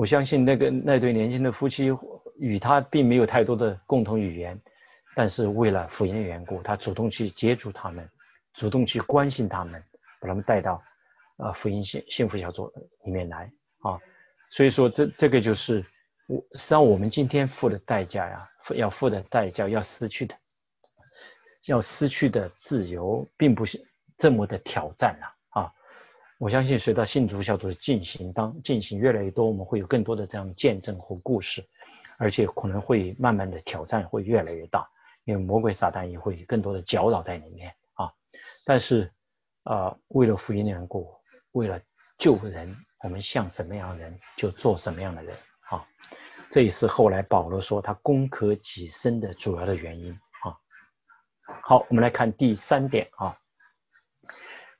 [0.00, 1.90] 我相信那个那对年轻的夫妻
[2.38, 4.58] 与他并没有太多的共同语言，
[5.14, 8.08] 但是为了福音的缘故，他主动去接触他们，
[8.54, 9.84] 主动去关心他们，
[10.18, 10.82] 把他们带到
[11.36, 12.72] 呃福音幸幸福小组
[13.04, 13.98] 里面来啊！
[14.48, 15.84] 所以说这这个就是。
[16.28, 20.34] 我实际上，我们今天付的代价呀，要付的代价，要失去的，
[21.66, 23.78] 要失去的自由，并不是
[24.16, 25.34] 这么的挑战了啊！
[26.40, 31.62] 我相信随着信主小组的进行，当进行越来越多，我们会有更多的这样见证和故事，
[32.16, 34.88] 而且可能会慢慢的挑战会越来越大，
[35.24, 38.10] 因为魔鬼撒旦也会更多的搅扰在里面啊。
[38.64, 39.12] 但是
[39.64, 41.14] 啊，为了福音的缘故，
[41.52, 41.78] 为了
[42.16, 45.36] 救人，我们像什么样的人就做什么样的人
[45.68, 45.86] 啊。
[46.50, 50.10] 这也是后来保罗说他攻克己身的主要的原因
[50.42, 50.56] 啊。
[51.42, 53.36] 好，我们来看第三点啊。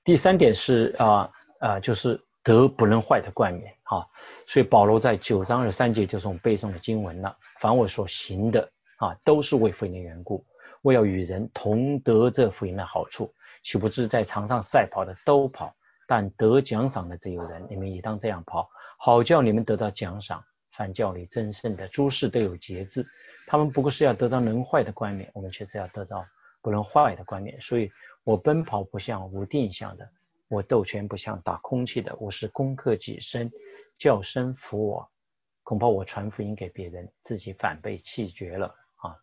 [0.03, 1.31] 第三点是啊。
[1.61, 4.09] 啊，就是德不能坏的冠冕啊，
[4.47, 7.37] 所以保罗在九章二三节就是我们背诵的经文了。
[7.61, 10.45] 凡我所行的啊，都是为福音的缘故，
[10.83, 13.33] 我要与人同得这福音的好处，
[13.63, 15.75] 岂不知在场上赛跑的都跑，
[16.09, 20.43] 但得奖赏的只有人，你们也当这样跑，好叫你们得到奖赏。
[20.73, 23.05] 凡教里真圣的诸事都有节制，
[23.47, 26.25] 他们不过是要得到能坏的冠冕，我们却是要得到
[26.63, 27.61] 不能坏的冠冕。
[27.61, 27.91] 所以
[28.25, 30.09] 我奔跑不像无定向的。
[30.51, 33.53] 我斗拳不像打空气的，我是攻克己身，
[33.95, 35.09] 叫声服我，
[35.63, 39.17] 恐怕我传福音给别人，自己反被弃绝了啊！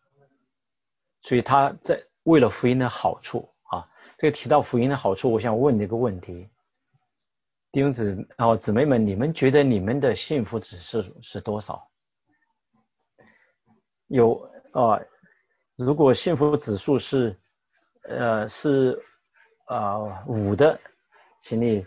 [1.22, 6.50] 所以他在为了福音的好处啊，这个提到福音的好处，我想问你一个问题，
[7.74, 11.90] 弟兄姊然后姊妹们，你们觉得你们的幸福指数是多少？
[14.08, 14.98] 有啊，
[15.76, 17.38] 如果幸福指数是
[18.04, 18.98] 呃是
[19.66, 20.80] 啊五的。
[21.40, 21.86] 请你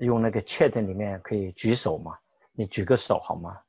[0.00, 2.18] 用那个 chat 里面可以举手嘛？
[2.52, 3.62] 你举个手好吗？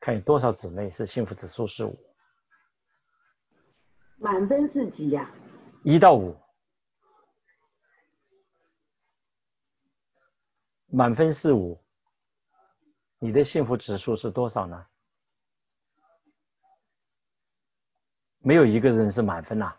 [0.00, 1.98] 看有多少姊妹是幸福指数是五？
[4.16, 5.30] 满分是几呀？
[5.84, 6.36] 一到五。
[10.86, 11.78] 满分是五，
[13.18, 14.86] 你的幸福指数是多少呢？
[18.38, 19.76] 没有一个人是满分呐。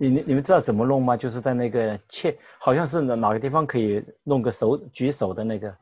[0.00, 1.16] 你你你们知道怎么弄吗？
[1.16, 5.76] 就是在那个切，好像是哪哪个地方可以弄个手举手的那个，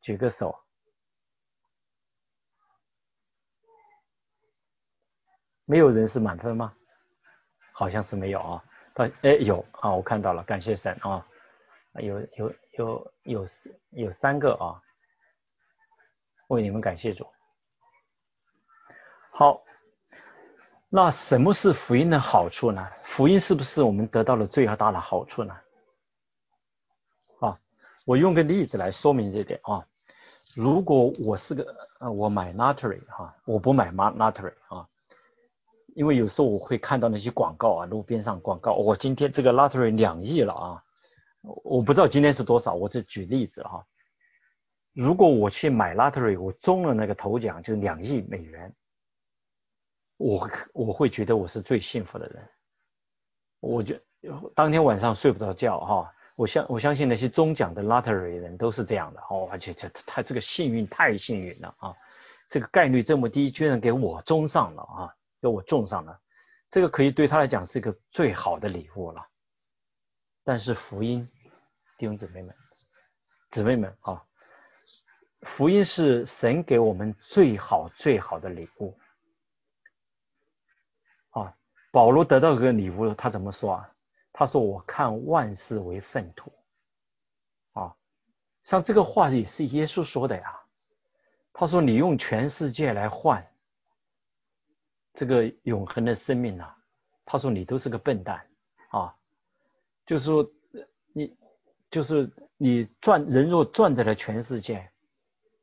[0.00, 0.56] 举个手。
[5.66, 6.72] 没有人是满分吗？
[7.72, 8.64] 好像是没有啊。
[8.94, 11.26] 但哎有啊，我看到了，感谢神啊，
[11.94, 13.44] 有有有有
[13.90, 14.80] 有三个啊，
[16.46, 17.26] 为你们感谢主。
[19.32, 19.64] 好。
[20.92, 22.84] 那什么是福音的好处呢？
[23.00, 25.56] 福音是不是我们得到了最大的好处呢？
[27.38, 27.60] 啊，
[28.04, 29.86] 我用个例子来说明这点啊。
[30.56, 31.64] 如果我是个
[32.00, 34.84] 呃，我买 lottery 哈，我不买 lottery 啊，
[35.94, 40.82] 因为有时候我会看到那些广告啊，路边上广告，我今天这个 lottery 两亿了啊，
[41.42, 43.86] 我不知道今天是多少，我只举例子哈。
[44.92, 48.74] 如果我去买 lottery，我中了那个头奖，就两亿美元。
[50.20, 52.46] 我我会觉得我是最幸福的人，
[53.58, 53.98] 我就
[54.54, 56.12] 当天晚上睡不着觉哈。
[56.36, 61.96] 我相我相信那些中奖的 lottery 人都是这样的哦，而且这他这个幸运太幸运了啊，
[62.48, 66.20] 这个概率这么低，居然给我中上了啊，给我中上了，
[66.70, 69.26] 这个可以对他来讲是一个最好的礼物了。
[70.44, 71.26] 但是福音，
[71.96, 72.54] 弟兄姊妹们，
[73.50, 74.22] 姊妹们啊，
[75.40, 78.99] 福音是神给我们最好最好的礼物。
[81.90, 83.90] 保罗得到个礼物，他怎么说啊？
[84.32, 86.52] 他说：“我看万事为粪土。”
[87.74, 87.96] 啊，
[88.62, 90.60] 像这个话也是耶稣说的呀。
[91.52, 93.44] 他说：“你用全世界来换
[95.12, 96.78] 这个永恒的生命啊！”
[97.26, 98.46] 他说：“你都是个笨蛋
[98.90, 99.12] 啊！”
[100.06, 100.48] 就是说，
[101.12, 101.36] 你
[101.90, 104.88] 就是你赚人若赚得了全世界，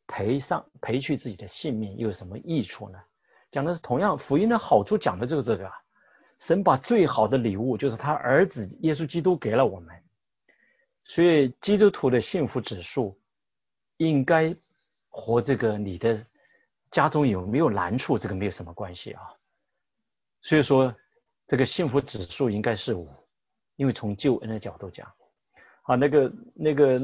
[0.07, 2.99] 赔上赔去自己的性命又有什么益处呢？
[3.49, 5.69] 讲的是同样福音的好处，讲的就是这个。
[5.69, 5.73] 啊
[6.39, 10.03] 神把最好的礼物，就是他儿子耶稣基督给了我们，
[11.01, 13.19] 所以基督徒的幸福指数
[13.97, 14.55] 应该
[15.09, 16.23] 和这个你的
[16.91, 19.21] 家中有没有难处这个没有什么关系啊。
[20.41, 20.95] 所以说
[21.47, 23.09] 这个幸福指数应该是五，
[23.75, 25.11] 因为从救恩的角度讲，
[25.81, 26.99] 啊那个那个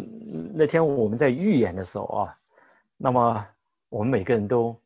[0.53, 2.38] 那天我们在预演的时候啊，
[2.97, 3.47] 那么
[3.89, 4.79] 我们每个人都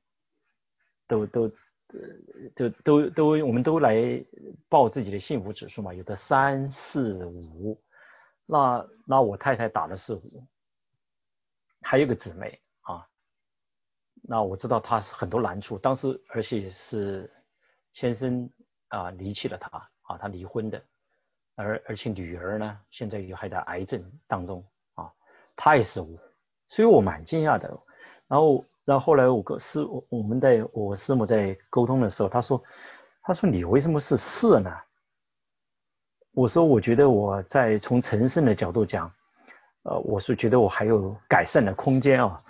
[1.05, 1.51] 都都。
[1.93, 4.25] 呃，就都都，我们都来
[4.67, 7.81] 报自己的幸福指数嘛，有的三四五，
[8.45, 10.45] 那那我太太打的是五，
[11.81, 13.07] 还有个姊妹啊，
[14.21, 17.33] 那我知道她很多难处，当时而且是
[17.93, 18.49] 先生
[18.89, 20.83] 啊离弃了她啊，她离婚的，
[21.55, 24.65] 而而且女儿呢现在又还在癌症当中
[24.95, 25.13] 啊，
[25.55, 26.19] 她也是五，
[26.67, 27.81] 所以我蛮惊讶的，
[28.27, 28.65] 然后。
[28.87, 32.63] 然后后来我跟师我我们在我师母在沟通的时候，他说，
[33.21, 34.71] 他说你为什么是四呢？
[36.31, 39.11] 我说我觉得我在从成圣的角度讲，
[39.83, 42.41] 呃，我是觉得我还有改善的空间啊。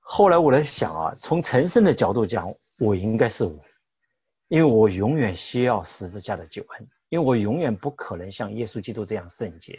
[0.00, 3.60] 后来我在想啊，从成圣的角度讲，我应该是五，
[4.48, 9.78] 因为我永远需要十字架的救恩，因为我永远不可能像耶稣基督这样圣洁，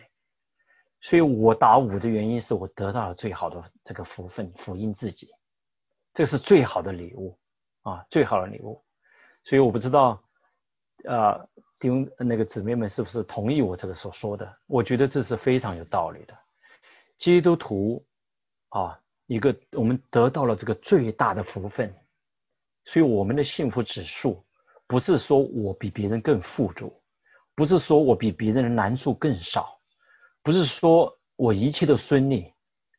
[1.02, 5.28] 所以我打五的原因是我得到了最好的这个福分，福音自己，
[6.14, 7.38] 这是最好的礼物
[7.82, 8.84] 啊，最好的礼物。
[9.44, 10.24] 所以我不知道，
[11.04, 11.48] 呃，
[11.80, 14.58] 弟兄那个姊妹们是不是同意我这个所说的？
[14.68, 16.38] 我觉得这是非常有道理的，
[17.18, 18.06] 基督徒
[18.70, 19.00] 啊。
[19.26, 21.96] 一个，我们得到了这个最大的福分，
[22.84, 24.46] 所以我们的幸福指数
[24.86, 27.02] 不是说我比别人更富足，
[27.56, 29.80] 不是说我比别人的难处更少，
[30.44, 32.54] 不是说我一切都顺利，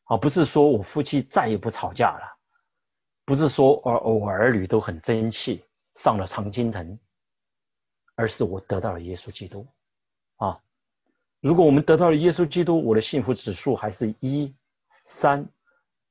[0.05, 2.34] 啊，不是说我夫妻再也不吵架了，
[3.25, 5.65] 不是说哦我儿女都很争气，
[5.95, 6.99] 上了常青藤，
[8.15, 9.67] 而是我得到了耶稣基督，
[10.37, 10.61] 啊，
[11.41, 14.55] 如果我们得到了耶稣基督，我的幸福指数还是一
[15.05, 15.49] 三。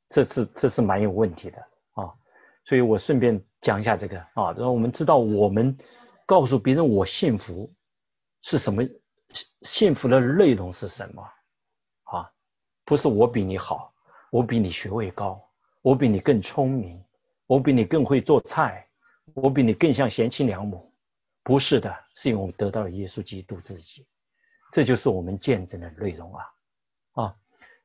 [0.06, 1.58] 这是这是蛮有问题的
[1.94, 2.14] 啊，
[2.66, 5.76] 所以我顺便讲一下这个啊，然后我们知道我们
[6.28, 7.74] 告诉别人我幸福
[8.42, 8.84] 是什么，
[9.62, 11.24] 幸福的内容是什么
[12.04, 12.32] 啊？
[12.84, 13.94] 不是我比你好，
[14.30, 15.42] 我比你学位高，
[15.84, 17.00] 我比你更聪明，
[17.46, 18.88] 我比你更会做菜，
[19.36, 20.92] 我比你更像贤妻良母，
[21.44, 24.08] 不是的，是因为我们得到了耶稣基督自己，
[24.72, 26.46] 这就是我们见证的内容啊
[27.12, 27.36] 啊，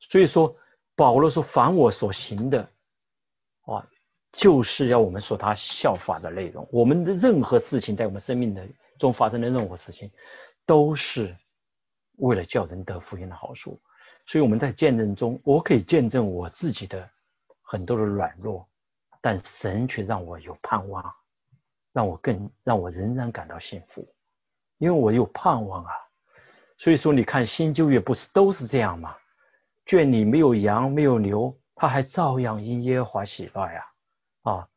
[0.00, 0.56] 所以说。
[0.98, 2.68] 保罗说：“凡我所行的，
[3.60, 3.86] 啊，
[4.32, 6.66] 就是要我们说他效法的内容。
[6.72, 8.66] 我们的任何事情，在我们生命的
[8.98, 10.10] 中发生的任何事情，
[10.66, 11.36] 都是
[12.16, 13.80] 为了叫人得福音的好处。
[14.26, 17.08] 所以我们在见证中，我可以见证我自己的
[17.70, 18.66] 很多的软弱，
[19.20, 21.14] 但神却让我有盼望，
[21.92, 24.08] 让我更让我仍然感到幸福，
[24.78, 25.92] 因为我有盼望啊。
[26.78, 29.14] 所以说，你看新旧约不是都是这样吗？”
[29.84, 33.92] 圈里没有羊，没有牛，他还照样因耶和华喜乐呀！
[34.44, 34.68] 啊，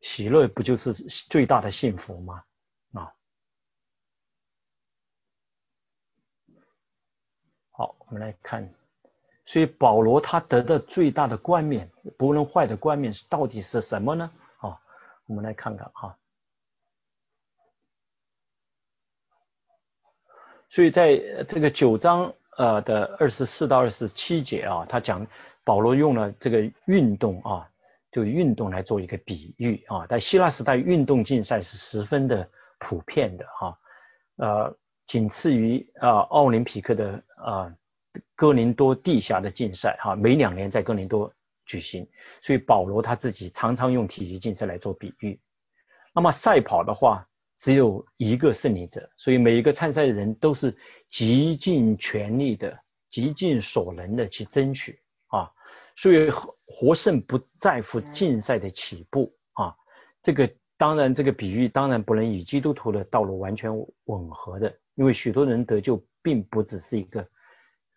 [0.00, 2.44] 喜乐不就是最大的幸福吗？
[2.92, 3.12] 啊，
[7.72, 8.72] 好，我们来看，
[9.48, 14.30] 所以保罗他得的最大的冠冕，不能坏的冠冕是到底是什么呢？
[14.58, 14.78] 啊，
[15.24, 16.18] 我们来看看啊，
[20.68, 21.16] 所以在
[21.48, 22.34] 这个九章。
[22.58, 25.24] 呃的二十四到二十七节啊，他讲
[25.62, 27.70] 保罗用了这个运动啊，
[28.10, 30.04] 就运动来做一个比喻啊。
[30.08, 33.78] 在希腊时代，运动竞赛是十分的普遍的哈，
[34.38, 34.76] 呃，
[35.06, 37.72] 仅次于啊奥林匹克的啊
[38.34, 41.32] 哥林多地下的竞赛哈，每两年在哥林多
[41.66, 42.08] 举行，
[42.42, 45.40] 所以保罗他自己常常用体育竞赛来做比喻。
[46.14, 47.26] 那么赛跑的话。
[47.60, 50.72] 只有一个胜利者，所以每一个参赛的人都是
[51.10, 52.78] 极尽全力的、
[53.10, 55.50] 极尽所能的去争取啊。
[55.96, 59.74] 所以获胜不在乎竞赛的起步啊。
[60.22, 67.28] 这个当然，这个比喻当然不能与基督徒的道路完全吻合的，因为许多人得救并不只是一个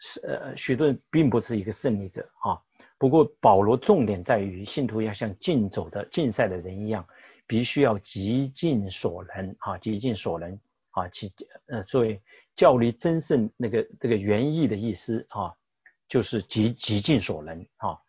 [0.01, 2.59] 是呃，许多人并不是一个胜利者啊。
[2.97, 7.05] 不过保罗重点在于信徒要像竞走的竞赛的人一样。
[7.47, 10.57] 必须要极尽所能啊，极尽所能
[10.91, 11.29] 啊，其
[11.67, 12.21] 呃作为
[12.55, 15.51] 教力真胜那个这个原意的意思啊，
[16.07, 17.99] 就是极极尽所能啊，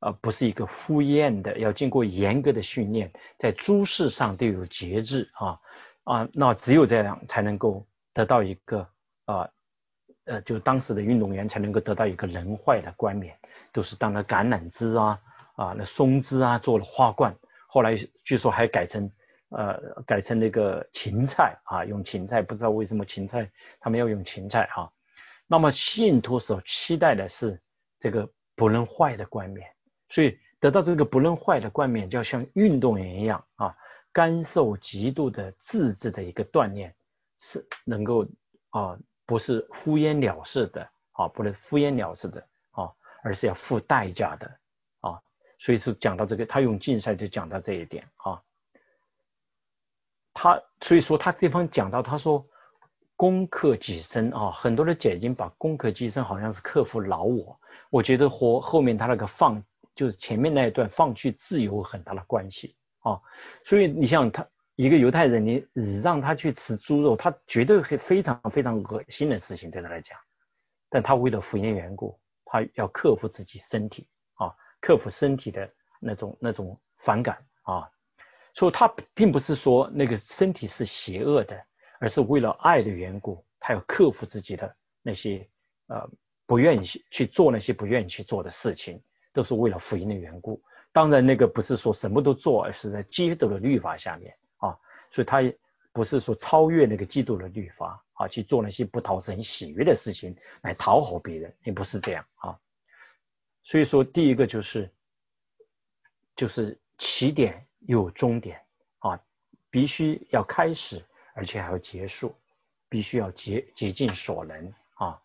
[0.00, 5.60] 而不是一个敷衍的，要经过严格的训练，在诸事上都有节制啊
[6.04, 8.86] 啊，那只有这样才能够得到一个
[9.24, 9.48] 啊，
[10.30, 13.36] 呃就当时的运动员才能够得到一个人坏的冠冕，
[13.72, 15.20] 都是当了橄榄枝啊
[15.56, 17.36] 啊那松枝啊做了花冠。
[17.66, 19.10] 后来据说还改成，
[19.48, 23.50] 呃，改成那个芹菜啊，用芹菜，不知道为什么芹菜
[23.80, 24.92] 他们要用芹菜哈。
[25.48, 27.60] 那么信徒所期待的是
[27.98, 29.68] 这个不能坏的冠冕，
[30.08, 33.76] 所以得到这个不能坏的冠冕，就要像运动员一样啊，
[34.12, 36.94] 甘受极度的自制的一个锻炼，
[37.38, 38.26] 是能够
[38.70, 38.98] 啊，
[39.30, 42.90] 不是敷衍了事的啊，不能敷衍了事的啊，
[43.22, 44.58] 而是要付代价的
[44.98, 45.22] 啊。
[45.56, 48.42] 所以是讲到这个，他用竞赛就讲到这一点啊。
[50.34, 52.44] 他所以说他地方讲到，他说
[53.14, 59.62] 攻克己身啊，很多的解经把攻克己身好像是克服老我，我觉得和后面他那个放
[59.94, 63.20] 就是前面那一段放弃自由很大的关系啊。
[63.62, 64.48] 所以你像他
[64.80, 70.18] 一个犹太人，你你让他去吃猪肉，他绝对会非常非常恶心的事情对他来讲，
[70.88, 74.56] 但他为了福音缘故，他要克服自己身体啊。
[74.80, 75.70] 克服身体的
[76.00, 77.90] 那种那种反感啊，
[78.54, 81.62] 所以他并不是说那个身体是邪恶的，
[81.98, 85.46] 而是为了爱的缘故，他要克服自己的那些
[85.88, 86.08] 呃
[86.46, 89.02] 不愿意去做那些不愿意去做的事情，
[89.34, 90.62] 都是为了福音的缘故。
[90.90, 94.34] 当然，那个不是说什么都做，而是在基督的律法下面，
[95.10, 95.40] 所以他
[95.92, 102.58] 不是说超越那个基督的律法啊，去做那些不讨神喜悦的事情来讨好别人，也不是这样啊。
[103.62, 104.90] 所以说，第一个就是
[106.36, 108.62] 就是起点有终点
[108.98, 109.20] 啊，
[109.68, 111.04] 必须要开始，
[111.34, 112.34] 而且还要结束，
[112.88, 115.20] 必须要竭竭尽所能啊，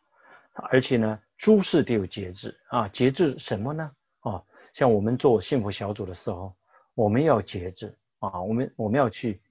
[0.53, 3.91] 而且呢，诸事都有节制啊，节制什么呢？
[4.19, 6.55] 啊，像我们做幸福小组的时候，
[6.95, 9.41] 我们要节制啊，我们我们要去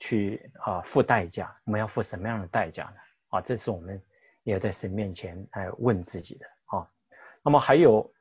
[0.00, 2.96] 去啊付代价，我们要付什么样的代价呢？
[3.28, 4.02] 啊，这是我们
[4.42, 6.90] 也要在神面前来问自己的啊。
[7.42, 8.12] 那么还有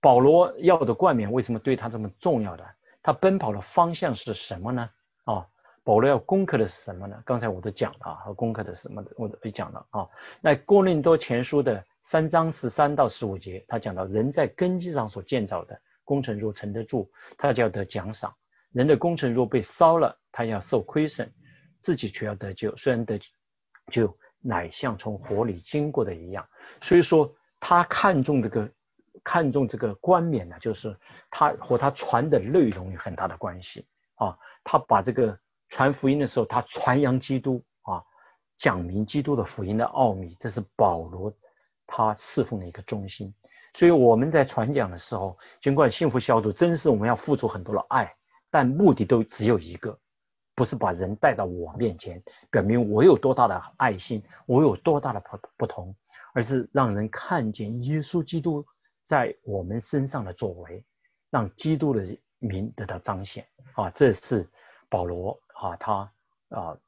[0.00, 2.68] 保罗要的冠冕为什么对他这么重要的？
[3.02, 4.90] 他奔跑的方向是什么呢？
[5.22, 5.46] 啊，
[5.84, 7.22] 保罗要攻克的是什么呢？
[7.24, 10.08] 刚才我都讲了啊，和攻克的什么的我都讲了啊。
[10.40, 11.84] 那哥林多前书的。
[12.06, 17.08] 三章十三到十五节，他讲到人在根基上所建造的工程若沉得住，
[17.38, 18.30] 他就要得奖赏；
[18.74, 21.32] 人的工程若被烧了，他要受亏损，
[21.80, 22.74] 自己却要得救。
[22.74, 23.20] 虽然得
[23.90, 26.46] 救，乃像从火里经过的一样。
[26.82, 28.68] 所以说，他看重这个，
[29.22, 30.98] 看重这个冠冕呢，就是
[31.30, 34.36] 他和他传的内容有很大的关系啊。
[34.64, 38.02] 他把这个传福音的时候，他传扬基督啊，
[38.58, 41.32] 讲明基督的福音的奥秘，这是保罗。
[41.86, 43.34] 他侍奉的一个中心，
[43.74, 48.16] 所以我们在传讲的时候，尽管幸福小组真是我们要付出很多的爱，
[48.54, 49.98] 但目的都只有一个，
[50.54, 55.96] 不是把人带到我面前，表明我有多大的爱心，我有多大的不不同，
[56.32, 58.64] 而是让人看见耶稣基督
[59.02, 60.84] 在我们身上的作为，
[61.30, 63.90] 让基督的名得到彰显啊！
[63.90, 64.48] 这是
[64.88, 66.12] 保罗啊，他
[66.50, 66.78] 啊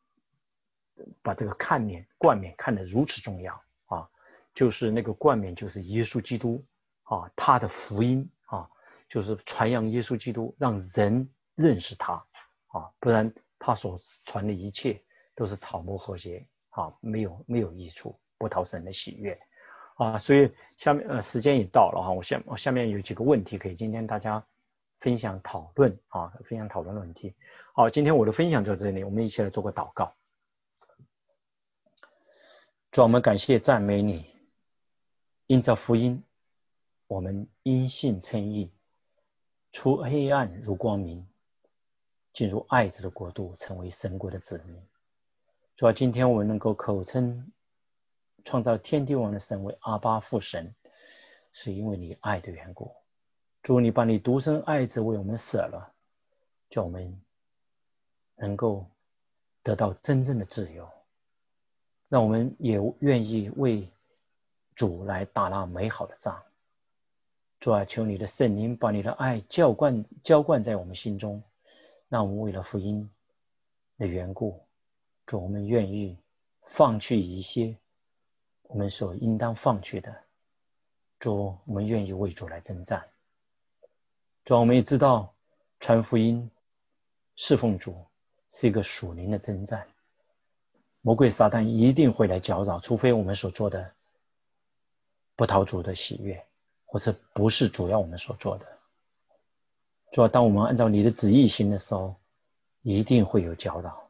[1.21, 4.09] 把这个看冕冠冕看得如此重要啊。
[4.55, 6.65] 就是那个冠冕，就是耶稣基督
[7.03, 8.71] 啊，他的福音啊，
[9.09, 12.25] 就是传扬耶稣基督，让人认识他
[12.69, 15.03] 啊，不然他所传的一切
[15.35, 19.41] 都是草木和谐啊，没有没有益处，不讨神的喜悦
[19.97, 20.19] 啊。
[20.19, 24.47] 所以下面呃时间也到了哈，我下我下面有几个问题可以今天大家
[24.99, 27.35] 分享讨论啊，分享讨论的问题。
[27.75, 30.15] 好，今天我的分享就这里，我们一起来做个祷告。
[32.91, 34.25] 主，我们感谢赞美你。
[35.49, 36.25] 因着福音，
[37.07, 38.73] 我们因信称义，
[39.71, 41.25] 出黑暗如光明，
[42.37, 44.79] 进入爱子的国度，成为神国的子民。
[45.75, 47.51] 主啊，今天我们能够口称
[48.45, 50.75] 创造天地王的神为阿巴父神，
[51.51, 52.95] 是因为你爱的缘故。
[53.63, 55.95] 主，你把你独生爱子为我们舍了，
[56.69, 57.19] 叫我们
[58.35, 58.85] 能够
[59.63, 60.91] 得到真正的自由，
[62.11, 63.91] 让我们也愿意为。
[64.75, 66.43] 主来打那美好的仗，
[67.61, 71.43] 主啊，求你的圣灵把你的爱浇灌浇灌在我们心中，
[72.09, 73.11] 那我们为了福音
[73.99, 74.65] 的缘故，
[75.27, 76.17] 主，我们愿意
[76.63, 77.77] 放弃一些
[78.63, 80.23] 我们所应当放弃的，
[81.19, 83.09] 主，我们愿意为主来征战。
[84.45, 85.35] 主，我们也知道
[85.81, 86.51] 传福音、
[87.35, 88.07] 侍奉主
[88.51, 89.89] 是一个属灵的征战，
[91.01, 93.93] 魔鬼撒旦一定会来搅扰，除非我们所做的。
[95.35, 96.47] 不讨主的喜悦，
[96.87, 98.76] 或是不是主要我们所做的。
[100.13, 102.17] 主要当我们按照你的旨意行的时候，
[102.83, 104.09] 一定会有教导。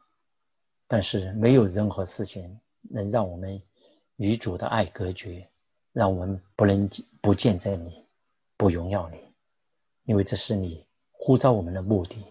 [0.86, 3.61] 但是没有任何事情能让我们
[4.16, 5.49] 与主的爱隔绝，
[5.92, 6.88] 让我们不能
[7.20, 8.05] 不见证你，
[8.56, 9.18] 不荣耀你，
[10.05, 12.24] 因为这是你呼召我们的目的，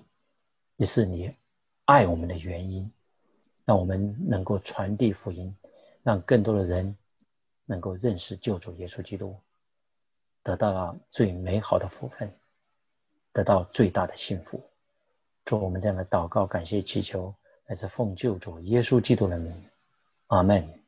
[0.77, 1.33] 也是你
[1.85, 2.91] 爱我们的原因，
[3.65, 5.55] 让我们能够传递福音，
[6.03, 6.95] 让更多的人。
[7.67, 9.35] 能够认识救主耶稣基督，
[10.43, 12.31] 得到了最美好的福分，
[13.35, 14.63] 得到最大的幸福。
[15.43, 17.35] 做我们这样的祷告，感谢祈求，
[17.67, 19.53] 乃是奉救主耶稣基督的名，
[20.27, 20.84] 阿门。